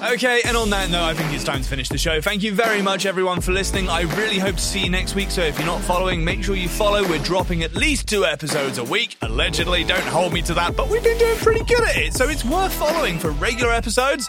Okay, 0.00 0.42
and 0.44 0.56
on 0.56 0.70
that 0.70 0.90
note, 0.90 1.02
I 1.02 1.12
think 1.12 1.32
it's 1.32 1.42
time 1.42 1.60
to 1.60 1.68
finish 1.68 1.88
the 1.88 1.98
show. 1.98 2.20
Thank 2.20 2.44
you 2.44 2.54
very 2.54 2.80
much, 2.80 3.04
everyone, 3.04 3.40
for 3.40 3.50
listening. 3.50 3.88
I 3.88 4.02
really 4.16 4.38
hope 4.38 4.54
to 4.54 4.62
see 4.62 4.84
you 4.84 4.90
next 4.90 5.16
week. 5.16 5.32
So 5.32 5.42
if 5.42 5.58
you're 5.58 5.66
not 5.66 5.80
following, 5.82 6.24
make 6.24 6.44
sure 6.44 6.54
you 6.54 6.68
follow. 6.68 7.02
We're 7.08 7.18
dropping 7.18 7.64
at 7.64 7.74
least 7.74 8.06
two 8.08 8.24
episodes 8.24 8.78
a 8.78 8.84
week. 8.84 9.16
Allegedly, 9.22 9.82
don't 9.82 10.04
hold 10.04 10.32
me 10.32 10.40
to 10.42 10.54
that, 10.54 10.76
but 10.76 10.88
we've 10.88 11.02
been 11.02 11.18
doing 11.18 11.34
pretty 11.38 11.64
good 11.64 11.82
at 11.82 11.96
it. 11.96 12.14
So 12.14 12.28
it's 12.28 12.44
worth 12.44 12.72
following 12.74 13.18
for 13.18 13.32
regular 13.32 13.72
episodes. 13.72 14.28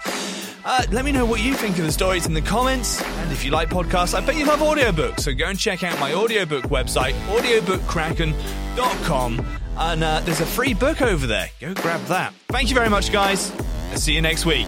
Uh, 0.66 0.86
let 0.92 1.06
me 1.06 1.12
know 1.12 1.26
what 1.26 1.40
you 1.40 1.54
think 1.54 1.78
of 1.78 1.86
the 1.86 1.92
stories 1.92 2.26
in 2.26 2.34
the 2.34 2.42
comments. 2.42 3.00
And 3.04 3.32
if 3.32 3.46
you 3.46 3.52
like 3.52 3.70
podcasts, 3.70 4.16
I 4.16 4.22
bet 4.26 4.38
you 4.38 4.46
love 4.46 4.62
audiobooks. 4.62 5.20
So 5.20 5.36
go 5.36 5.46
and 5.46 5.60
check 5.60 5.84
out 5.84 6.00
my 6.00 6.16
audiobook 6.16 6.64
website, 6.66 7.14
audiobookkraken.com. 7.28 9.46
And 9.78 10.04
uh, 10.04 10.22
there's 10.22 10.42
a 10.42 10.48
free 10.48 10.74
book 10.74 11.04
over 11.04 11.28
there. 11.28 11.52
Go 11.60 11.76
grab 11.76 12.02
that. 12.06 12.34
Thank 12.48 12.70
you 12.70 12.76
very 12.76 12.90
much, 12.90 13.12
guys. 13.12 13.52
I'll 13.92 13.98
see 13.98 14.14
you 14.14 14.22
next 14.22 14.48
week. 14.48 14.68